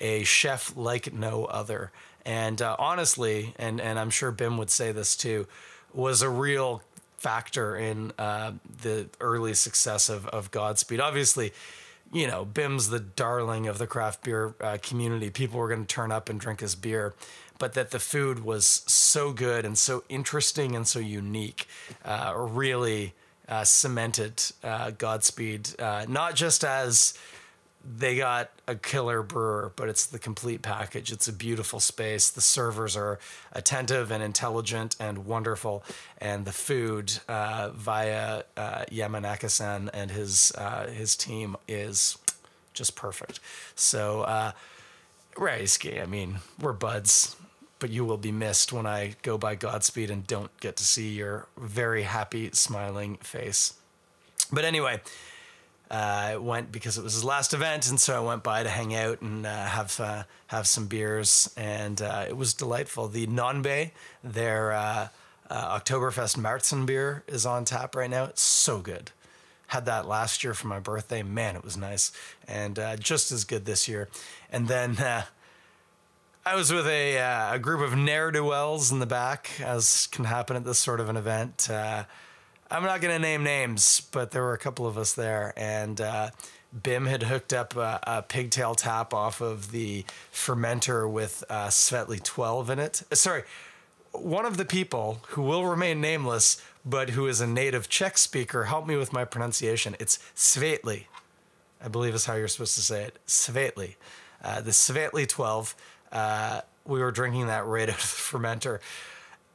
a 0.00 0.24
chef 0.24 0.76
like 0.76 1.12
no 1.12 1.46
other. 1.46 1.90
And 2.24 2.62
uh, 2.62 2.76
honestly, 2.78 3.54
and, 3.58 3.80
and 3.80 3.98
I'm 3.98 4.10
sure 4.10 4.30
Bim 4.30 4.56
would 4.58 4.70
say 4.70 4.92
this 4.92 5.16
too, 5.16 5.46
was 5.92 6.22
a 6.22 6.28
real 6.28 6.82
factor 7.16 7.76
in 7.76 8.12
uh, 8.18 8.52
the 8.82 9.06
early 9.20 9.54
success 9.54 10.08
of, 10.08 10.26
of 10.28 10.50
Godspeed. 10.50 11.00
Obviously, 11.00 11.52
you 12.12 12.26
know, 12.26 12.44
Bim's 12.44 12.90
the 12.90 13.00
darling 13.00 13.68
of 13.68 13.78
the 13.78 13.86
craft 13.86 14.24
beer 14.24 14.54
uh, 14.60 14.78
community. 14.82 15.30
People 15.30 15.58
were 15.58 15.68
going 15.68 15.86
to 15.86 15.94
turn 15.94 16.12
up 16.12 16.28
and 16.28 16.38
drink 16.38 16.60
his 16.60 16.74
beer, 16.74 17.14
but 17.58 17.74
that 17.74 17.90
the 17.90 17.98
food 17.98 18.44
was 18.44 18.66
so 18.86 19.32
good 19.32 19.64
and 19.64 19.78
so 19.78 20.04
interesting 20.08 20.76
and 20.76 20.86
so 20.86 20.98
unique 20.98 21.66
uh, 22.04 22.34
really 22.36 23.14
uh, 23.48 23.64
cemented 23.64 24.42
uh, 24.62 24.90
Godspeed, 24.90 25.70
not 25.78 26.34
just 26.34 26.64
as 26.64 27.14
they 27.84 28.16
got 28.16 28.50
a 28.66 28.74
killer 28.74 29.22
brewer, 29.22 29.72
but 29.76 29.88
it's 29.88 30.06
the 30.06 30.18
complete 30.18 30.62
package. 30.62 31.10
It's 31.10 31.28
a 31.28 31.32
beautiful 31.32 31.80
space. 31.80 32.30
The 32.30 32.40
servers 32.40 32.96
are 32.96 33.18
attentive 33.52 34.10
and 34.10 34.22
intelligent 34.22 34.96
and 35.00 35.26
wonderful, 35.26 35.84
and 36.18 36.44
the 36.44 36.52
food 36.52 37.12
uh, 37.28 37.70
via 37.74 38.44
uh, 38.56 38.84
Yamanaka-san 38.90 39.90
and 39.92 40.10
his 40.10 40.52
uh, 40.56 40.86
his 40.88 41.16
team 41.16 41.56
is 41.66 42.18
just 42.72 42.94
perfect. 42.94 43.40
So, 43.74 44.22
uh, 44.22 44.52
Reisuke, 45.34 46.02
I 46.02 46.06
mean, 46.06 46.38
we're 46.60 46.72
buds 46.72 47.36
but 47.82 47.90
you 47.90 48.04
will 48.04 48.16
be 48.16 48.30
missed 48.30 48.72
when 48.72 48.86
I 48.86 49.16
go 49.22 49.36
by 49.36 49.56
Godspeed 49.56 50.08
and 50.08 50.24
don't 50.24 50.56
get 50.60 50.76
to 50.76 50.84
see 50.84 51.08
your 51.08 51.48
very 51.58 52.04
happy, 52.04 52.48
smiling 52.52 53.16
face. 53.16 53.74
But 54.52 54.64
anyway, 54.64 55.00
I 55.92 56.38
went 56.38 56.72
because 56.72 56.96
it 56.96 57.04
was 57.04 57.12
his 57.12 57.24
last 57.24 57.52
event, 57.52 57.90
and 57.90 58.00
so 58.00 58.16
I 58.16 58.20
went 58.26 58.42
by 58.42 58.62
to 58.62 58.68
hang 58.70 58.94
out 58.94 59.20
and 59.20 59.44
uh, 59.44 59.66
have 59.66 60.00
uh, 60.00 60.22
have 60.46 60.66
some 60.66 60.86
beers, 60.86 61.52
and 61.54 62.00
uh, 62.00 62.24
it 62.26 62.36
was 62.36 62.54
delightful. 62.54 63.08
The 63.08 63.26
Nonbe, 63.26 63.90
their 64.24 64.72
uh, 64.72 65.08
uh, 65.50 65.78
Oktoberfest 65.78 66.38
Märzen 66.38 66.86
beer, 66.86 67.24
is 67.28 67.44
on 67.44 67.66
tap 67.66 67.94
right 67.94 68.08
now. 68.08 68.24
It's 68.24 68.40
so 68.42 68.80
good. 68.80 69.10
Had 69.66 69.84
that 69.84 70.08
last 70.08 70.42
year 70.42 70.54
for 70.54 70.66
my 70.66 70.80
birthday. 70.80 71.22
Man, 71.22 71.56
it 71.56 71.64
was 71.64 71.76
nice, 71.76 72.10
and 72.48 72.80
just 72.98 73.30
as 73.30 73.44
good 73.44 73.66
this 73.66 73.86
year. 73.86 74.08
And 74.50 74.68
then 74.68 74.96
I 76.44 76.56
was 76.56 76.72
with 76.72 76.86
a, 76.86 77.18
uh, 77.18 77.54
a 77.54 77.58
group 77.58 77.82
of 77.82 77.96
ne'er 77.96 78.30
do 78.30 78.44
wells 78.44 78.90
in 78.90 78.98
the 78.98 79.06
back, 79.06 79.50
as 79.60 80.08
can 80.08 80.24
happen 80.24 80.56
at 80.56 80.64
this 80.64 80.78
sort 80.78 81.00
of 81.00 81.08
an 81.08 81.16
event. 81.16 81.68
I'm 82.72 82.84
not 82.84 83.02
going 83.02 83.14
to 83.14 83.18
name 83.18 83.44
names, 83.44 84.00
but 84.12 84.30
there 84.30 84.40
were 84.42 84.54
a 84.54 84.58
couple 84.58 84.86
of 84.86 84.96
us 84.96 85.12
there, 85.12 85.52
and 85.58 86.00
uh, 86.00 86.30
Bim 86.82 87.04
had 87.04 87.24
hooked 87.24 87.52
up 87.52 87.76
a, 87.76 88.00
a, 88.02 88.22
pigtail 88.22 88.74
tap 88.74 89.12
off 89.12 89.42
of 89.42 89.72
the 89.72 90.06
fermenter 90.32 91.08
with 91.08 91.44
uh, 91.50 91.66
Svetli 91.66 92.22
12 92.22 92.70
in 92.70 92.78
it. 92.78 93.02
Sorry, 93.12 93.42
one 94.12 94.46
of 94.46 94.56
the 94.56 94.64
people 94.64 95.20
who 95.28 95.42
will 95.42 95.66
remain 95.66 96.00
nameless, 96.00 96.62
but 96.82 97.10
who 97.10 97.26
is 97.26 97.42
a 97.42 97.46
native 97.46 97.90
Czech 97.90 98.16
speaker, 98.16 98.64
helped 98.64 98.88
me 98.88 98.96
with 98.96 99.12
my 99.12 99.26
pronunciation. 99.26 99.94
It's 100.00 100.18
Svetli, 100.34 101.04
I 101.84 101.88
believe 101.88 102.14
is 102.14 102.24
how 102.24 102.36
you're 102.36 102.48
supposed 102.48 102.76
to 102.76 102.82
say 102.82 103.04
it. 103.04 103.18
Svetli. 103.26 103.96
Uh, 104.42 104.62
the 104.62 104.70
Svetli 104.70 105.28
12 105.28 105.76
uh, 106.10 106.62
we 106.86 107.00
were 107.00 107.10
drinking 107.10 107.48
that 107.48 107.66
right 107.66 107.90
out 107.90 107.96
of 107.96 108.00
the 108.00 108.38
fermenter. 108.38 108.78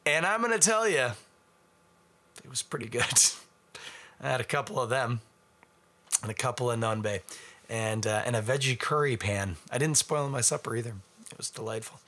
And 0.06 0.24
I'm 0.24 0.42
going 0.42 0.54
to 0.54 0.60
tell 0.60 0.88
you, 0.88 1.10
it 2.44 2.50
was 2.50 2.62
pretty 2.62 2.88
good. 2.88 3.04
I 4.22 4.30
had 4.30 4.42
a 4.42 4.46
couple 4.46 4.80
of 4.80 4.90
them 4.90 5.22
and 6.22 6.32
a 6.32 6.34
couple 6.34 6.72
of 6.72 6.80
Nonbe 6.80 7.22
and, 7.70 8.08
uh, 8.08 8.24
and 8.26 8.36
a 8.36 8.42
veggie 8.42 8.78
curry 8.78 9.18
pan. 9.18 9.58
I 9.72 9.78
didn't 9.78 9.98
spoil 9.98 10.30
my 10.30 10.42
supper 10.42 10.76
either. 10.76 10.96
It 11.32 11.38
was 11.38 11.50
delightful. 11.50 12.00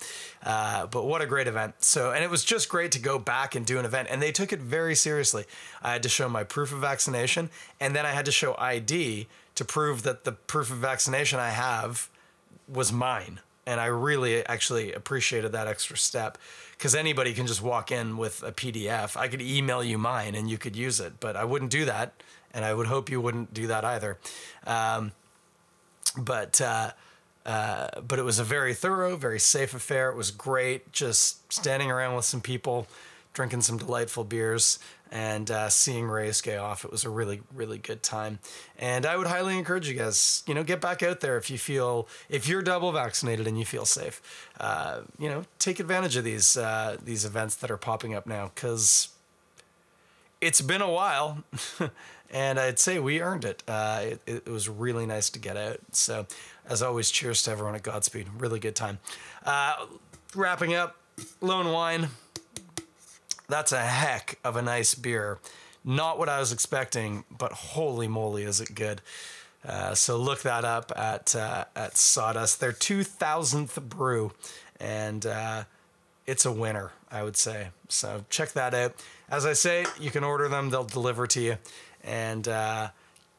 Uh, 0.43 0.87
but 0.87 1.05
what 1.05 1.21
a 1.21 1.25
great 1.25 1.47
event. 1.47 1.75
So, 1.79 2.11
and 2.11 2.23
it 2.23 2.29
was 2.29 2.45
just 2.45 2.69
great 2.69 2.91
to 2.93 2.99
go 2.99 3.19
back 3.19 3.53
and 3.53 3.65
do 3.65 3.77
an 3.77 3.85
event. 3.85 4.07
And 4.09 4.21
they 4.21 4.31
took 4.31 4.53
it 4.53 4.59
very 4.59 4.95
seriously. 4.95 5.43
I 5.83 5.91
had 5.91 6.03
to 6.03 6.09
show 6.09 6.29
my 6.29 6.43
proof 6.43 6.71
of 6.71 6.79
vaccination, 6.79 7.49
and 7.79 7.95
then 7.95 8.05
I 8.05 8.11
had 8.11 8.25
to 8.25 8.31
show 8.31 8.55
ID 8.57 9.27
to 9.55 9.65
prove 9.65 10.03
that 10.03 10.23
the 10.23 10.31
proof 10.31 10.71
of 10.71 10.77
vaccination 10.77 11.37
I 11.37 11.49
have 11.49 12.09
was 12.67 12.93
mine 12.93 13.41
and 13.65 13.79
I 13.79 13.85
really 13.85 14.45
actually 14.45 14.93
appreciated 14.93 15.51
that 15.51 15.67
extra 15.67 15.97
step 15.97 16.37
because 16.77 16.95
anybody 16.95 17.33
can 17.33 17.45
just 17.45 17.61
walk 17.61 17.91
in 17.91 18.17
with 18.17 18.41
a 18.43 18.51
PDF. 18.51 19.17
I 19.17 19.27
could 19.27 19.41
email 19.41 19.83
you 19.83 19.97
mine 19.97 20.35
and 20.35 20.49
you 20.49 20.57
could 20.57 20.75
use 20.75 20.99
it, 20.99 21.19
but 21.19 21.35
I 21.35 21.43
wouldn't 21.43 21.71
do 21.71 21.85
that, 21.85 22.13
and 22.53 22.63
I 22.63 22.73
would 22.73 22.87
hope 22.87 23.09
you 23.09 23.21
wouldn't 23.21 23.53
do 23.53 23.67
that 23.67 23.83
either. 23.83 24.17
Um, 24.65 25.11
but 26.17 26.59
uh, 26.61 26.91
uh, 27.45 28.01
but 28.01 28.19
it 28.19 28.23
was 28.23 28.39
a 28.39 28.43
very 28.43 28.73
thorough, 28.73 29.15
very 29.15 29.39
safe 29.39 29.73
affair. 29.73 30.09
It 30.09 30.15
was 30.15 30.31
great, 30.31 30.91
just 30.91 31.51
standing 31.51 31.89
around 31.89 32.15
with 32.15 32.25
some 32.25 32.41
people, 32.41 32.87
drinking 33.33 33.61
some 33.61 33.77
delightful 33.77 34.23
beers 34.23 34.79
and 35.11 35.49
uh, 35.49 35.69
seeing 35.69 36.05
Reisuke 36.05 36.61
off. 36.61 36.85
It 36.85 36.91
was 36.91 37.03
a 37.03 37.09
really, 37.09 37.41
really 37.53 37.77
good 37.77 38.03
time. 38.03 38.39
And 38.77 39.05
I 39.05 39.17
would 39.17 39.27
highly 39.27 39.57
encourage 39.57 39.89
you 39.89 39.95
guys, 39.95 40.43
you 40.47 40.53
know, 40.53 40.63
get 40.63 40.81
back 40.81 41.01
out 41.01 41.19
there 41.19 41.37
if 41.37 41.49
you 41.49 41.57
feel, 41.57 42.07
if 42.29 42.47
you're 42.47 42.61
double 42.61 42.91
vaccinated 42.91 43.47
and 43.47 43.57
you 43.57 43.65
feel 43.65 43.85
safe. 43.85 44.21
Uh, 44.59 45.01
you 45.17 45.29
know, 45.29 45.43
take 45.57 45.79
advantage 45.79 46.15
of 46.15 46.23
these 46.23 46.57
uh, 46.57 46.97
these 47.03 47.25
events 47.25 47.55
that 47.55 47.71
are 47.71 47.77
popping 47.77 48.13
up 48.13 48.27
now 48.27 48.51
because 48.53 49.09
it's 50.41 50.61
been 50.61 50.81
a 50.81 50.91
while, 50.91 51.43
and 52.31 52.59
I'd 52.59 52.79
say 52.79 52.99
we 52.99 53.21
earned 53.21 53.45
it. 53.45 53.63
Uh, 53.67 54.01
it. 54.03 54.21
It 54.27 54.47
was 54.47 54.69
really 54.69 55.05
nice 55.05 55.29
to 55.31 55.39
get 55.39 55.57
out. 55.57 55.79
So, 55.91 56.27
as 56.67 56.81
always, 56.81 57.09
cheers 57.09 57.43
to 57.43 57.51
everyone 57.51 57.75
at 57.75 57.83
Godspeed. 57.83 58.27
Really 58.37 58.59
good 58.59 58.75
time. 58.75 58.99
Uh, 59.45 59.85
wrapping 60.35 60.75
up, 60.75 60.97
Lone 61.41 61.71
Wine. 61.71 62.09
That's 63.49 63.71
a 63.71 63.81
heck 63.81 64.39
of 64.43 64.55
a 64.55 64.61
nice 64.61 64.93
beer. 64.95 65.39
Not 65.83 66.19
what 66.19 66.29
I 66.29 66.39
was 66.39 66.51
expecting, 66.51 67.23
but 67.35 67.51
holy 67.51 68.07
moly, 68.07 68.43
is 68.43 68.61
it 68.61 68.75
good! 68.75 69.01
Uh, 69.67 69.93
so 69.93 70.17
look 70.17 70.41
that 70.43 70.63
up 70.63 70.91
at 70.95 71.35
uh, 71.35 71.65
at 71.75 71.97
Sawdust. 71.97 72.59
Their 72.59 72.71
2000th 72.71 73.81
brew, 73.89 74.31
and 74.79 75.25
uh, 75.25 75.63
it's 76.25 76.45
a 76.45 76.51
winner, 76.51 76.91
I 77.11 77.23
would 77.23 77.35
say. 77.35 77.69
So 77.87 78.23
check 78.29 78.51
that 78.53 78.73
out. 78.73 78.95
As 79.29 79.45
I 79.45 79.53
say, 79.53 79.85
you 79.99 80.11
can 80.11 80.23
order 80.23 80.47
them; 80.47 80.69
they'll 80.69 80.83
deliver 80.83 81.27
to 81.27 81.41
you, 81.41 81.57
and 82.03 82.47
uh, 82.47 82.89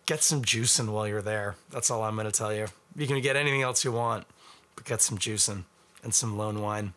get 0.07 0.23
some 0.23 0.43
juicing 0.43 0.89
while 0.89 1.07
you're 1.07 1.23
there. 1.23 1.55
That's 1.71 1.91
all 1.91 2.03
I'm 2.03 2.17
going 2.17 2.27
to 2.27 2.33
tell 2.33 2.53
you. 2.53 2.67
You 2.97 3.07
can 3.07 3.21
get 3.21 3.37
anything 3.37 3.63
else 3.63 3.85
you 3.85 3.93
want, 3.93 4.27
but 4.75 4.85
get 4.85 5.03
some 5.03 5.19
juicing 5.19 5.65
and 6.03 6.13
some 6.13 6.37
lone 6.37 6.61
wine, 6.61 6.95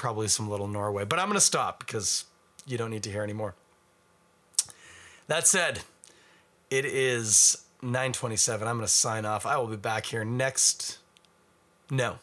probably 0.00 0.28
some 0.28 0.48
little 0.48 0.66
Norway. 0.66 1.04
But 1.04 1.18
I'm 1.18 1.26
going 1.26 1.36
to 1.36 1.44
stop 1.44 1.78
because 1.78 2.24
you 2.66 2.78
don't 2.78 2.90
need 2.90 3.02
to 3.02 3.10
hear 3.10 3.22
anymore. 3.22 3.54
That 5.28 5.46
said, 5.46 5.80
it 6.70 6.86
is 6.86 7.64
927. 7.82 8.66
I'm 8.66 8.76
going 8.76 8.86
to 8.86 8.92
sign 8.92 9.26
off. 9.26 9.44
I 9.44 9.58
will 9.58 9.66
be 9.66 9.76
back 9.76 10.06
here 10.06 10.24
next. 10.24 10.98
No. 11.90 12.18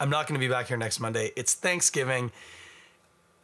I'm 0.00 0.10
not 0.10 0.26
going 0.26 0.38
to 0.38 0.44
be 0.44 0.50
back 0.52 0.66
here 0.66 0.76
next 0.76 0.98
Monday. 0.98 1.30
It's 1.36 1.54
Thanksgiving. 1.54 2.32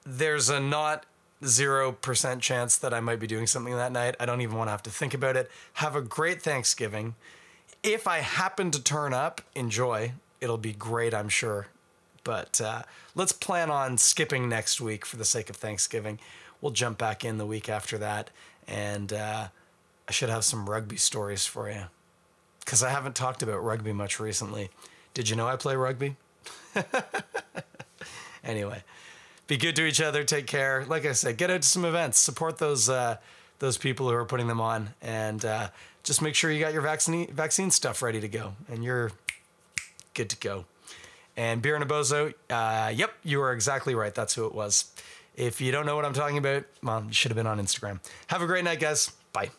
There's 0.04 0.50
a 0.50 0.58
not 0.58 1.06
0% 1.44 2.40
chance 2.40 2.76
that 2.78 2.92
I 2.92 2.98
might 2.98 3.20
be 3.20 3.28
doing 3.28 3.46
something 3.46 3.76
that 3.76 3.92
night. 3.92 4.16
I 4.18 4.26
don't 4.26 4.40
even 4.40 4.56
want 4.56 4.66
to 4.66 4.72
have 4.72 4.82
to 4.82 4.90
think 4.90 5.14
about 5.14 5.36
it. 5.36 5.48
Have 5.74 5.94
a 5.94 6.02
great 6.02 6.42
Thanksgiving. 6.42 7.14
If 7.84 8.08
I 8.08 8.18
happen 8.18 8.72
to 8.72 8.82
turn 8.82 9.14
up, 9.14 9.40
enjoy. 9.54 10.14
It'll 10.40 10.58
be 10.58 10.72
great, 10.72 11.14
I'm 11.14 11.28
sure. 11.28 11.68
But 12.26 12.60
uh, 12.60 12.82
let's 13.14 13.30
plan 13.30 13.70
on 13.70 13.98
skipping 13.98 14.48
next 14.48 14.80
week 14.80 15.06
for 15.06 15.16
the 15.16 15.24
sake 15.24 15.48
of 15.48 15.54
Thanksgiving. 15.54 16.18
We'll 16.60 16.72
jump 16.72 16.98
back 16.98 17.24
in 17.24 17.38
the 17.38 17.46
week 17.46 17.68
after 17.68 17.98
that. 17.98 18.30
And 18.66 19.12
uh, 19.12 19.46
I 20.08 20.12
should 20.12 20.28
have 20.28 20.44
some 20.44 20.68
rugby 20.68 20.96
stories 20.96 21.46
for 21.46 21.70
you. 21.70 21.84
Because 22.58 22.82
I 22.82 22.90
haven't 22.90 23.14
talked 23.14 23.44
about 23.44 23.62
rugby 23.62 23.92
much 23.92 24.18
recently. 24.18 24.70
Did 25.14 25.28
you 25.28 25.36
know 25.36 25.46
I 25.46 25.54
play 25.54 25.76
rugby? 25.76 26.16
anyway, 28.44 28.82
be 29.46 29.56
good 29.56 29.76
to 29.76 29.86
each 29.86 30.00
other. 30.00 30.24
Take 30.24 30.48
care. 30.48 30.84
Like 30.84 31.06
I 31.06 31.12
said, 31.12 31.36
get 31.36 31.48
out 31.48 31.62
to 31.62 31.68
some 31.68 31.84
events. 31.84 32.18
Support 32.18 32.58
those 32.58 32.88
uh, 32.88 33.18
those 33.60 33.78
people 33.78 34.08
who 34.08 34.16
are 34.16 34.24
putting 34.24 34.48
them 34.48 34.60
on, 34.60 34.94
and 35.00 35.44
uh, 35.44 35.68
just 36.02 36.20
make 36.20 36.34
sure 36.34 36.50
you 36.50 36.58
got 36.58 36.72
your 36.72 36.82
vaccine 36.82 37.32
vaccine 37.32 37.70
stuff 37.70 38.02
ready 38.02 38.20
to 38.20 38.28
go, 38.28 38.54
and 38.68 38.82
you're 38.82 39.12
good 40.12 40.28
to 40.30 40.36
go. 40.38 40.64
And 41.36 41.60
Beer 41.60 41.74
and 41.74 41.84
a 41.84 41.86
Bozo, 41.86 42.32
uh, 42.50 42.90
yep, 42.94 43.12
you 43.22 43.42
are 43.42 43.52
exactly 43.52 43.94
right. 43.94 44.14
That's 44.14 44.34
who 44.34 44.46
it 44.46 44.54
was. 44.54 44.90
If 45.34 45.60
you 45.60 45.70
don't 45.70 45.84
know 45.84 45.94
what 45.96 46.06
I'm 46.06 46.14
talking 46.14 46.38
about, 46.38 46.64
well, 46.82 47.04
you 47.06 47.12
should 47.12 47.30
have 47.30 47.36
been 47.36 47.46
on 47.46 47.60
Instagram. 47.60 48.00
Have 48.28 48.40
a 48.40 48.46
great 48.46 48.64
night, 48.64 48.80
guys. 48.80 49.12
Bye. 49.32 49.50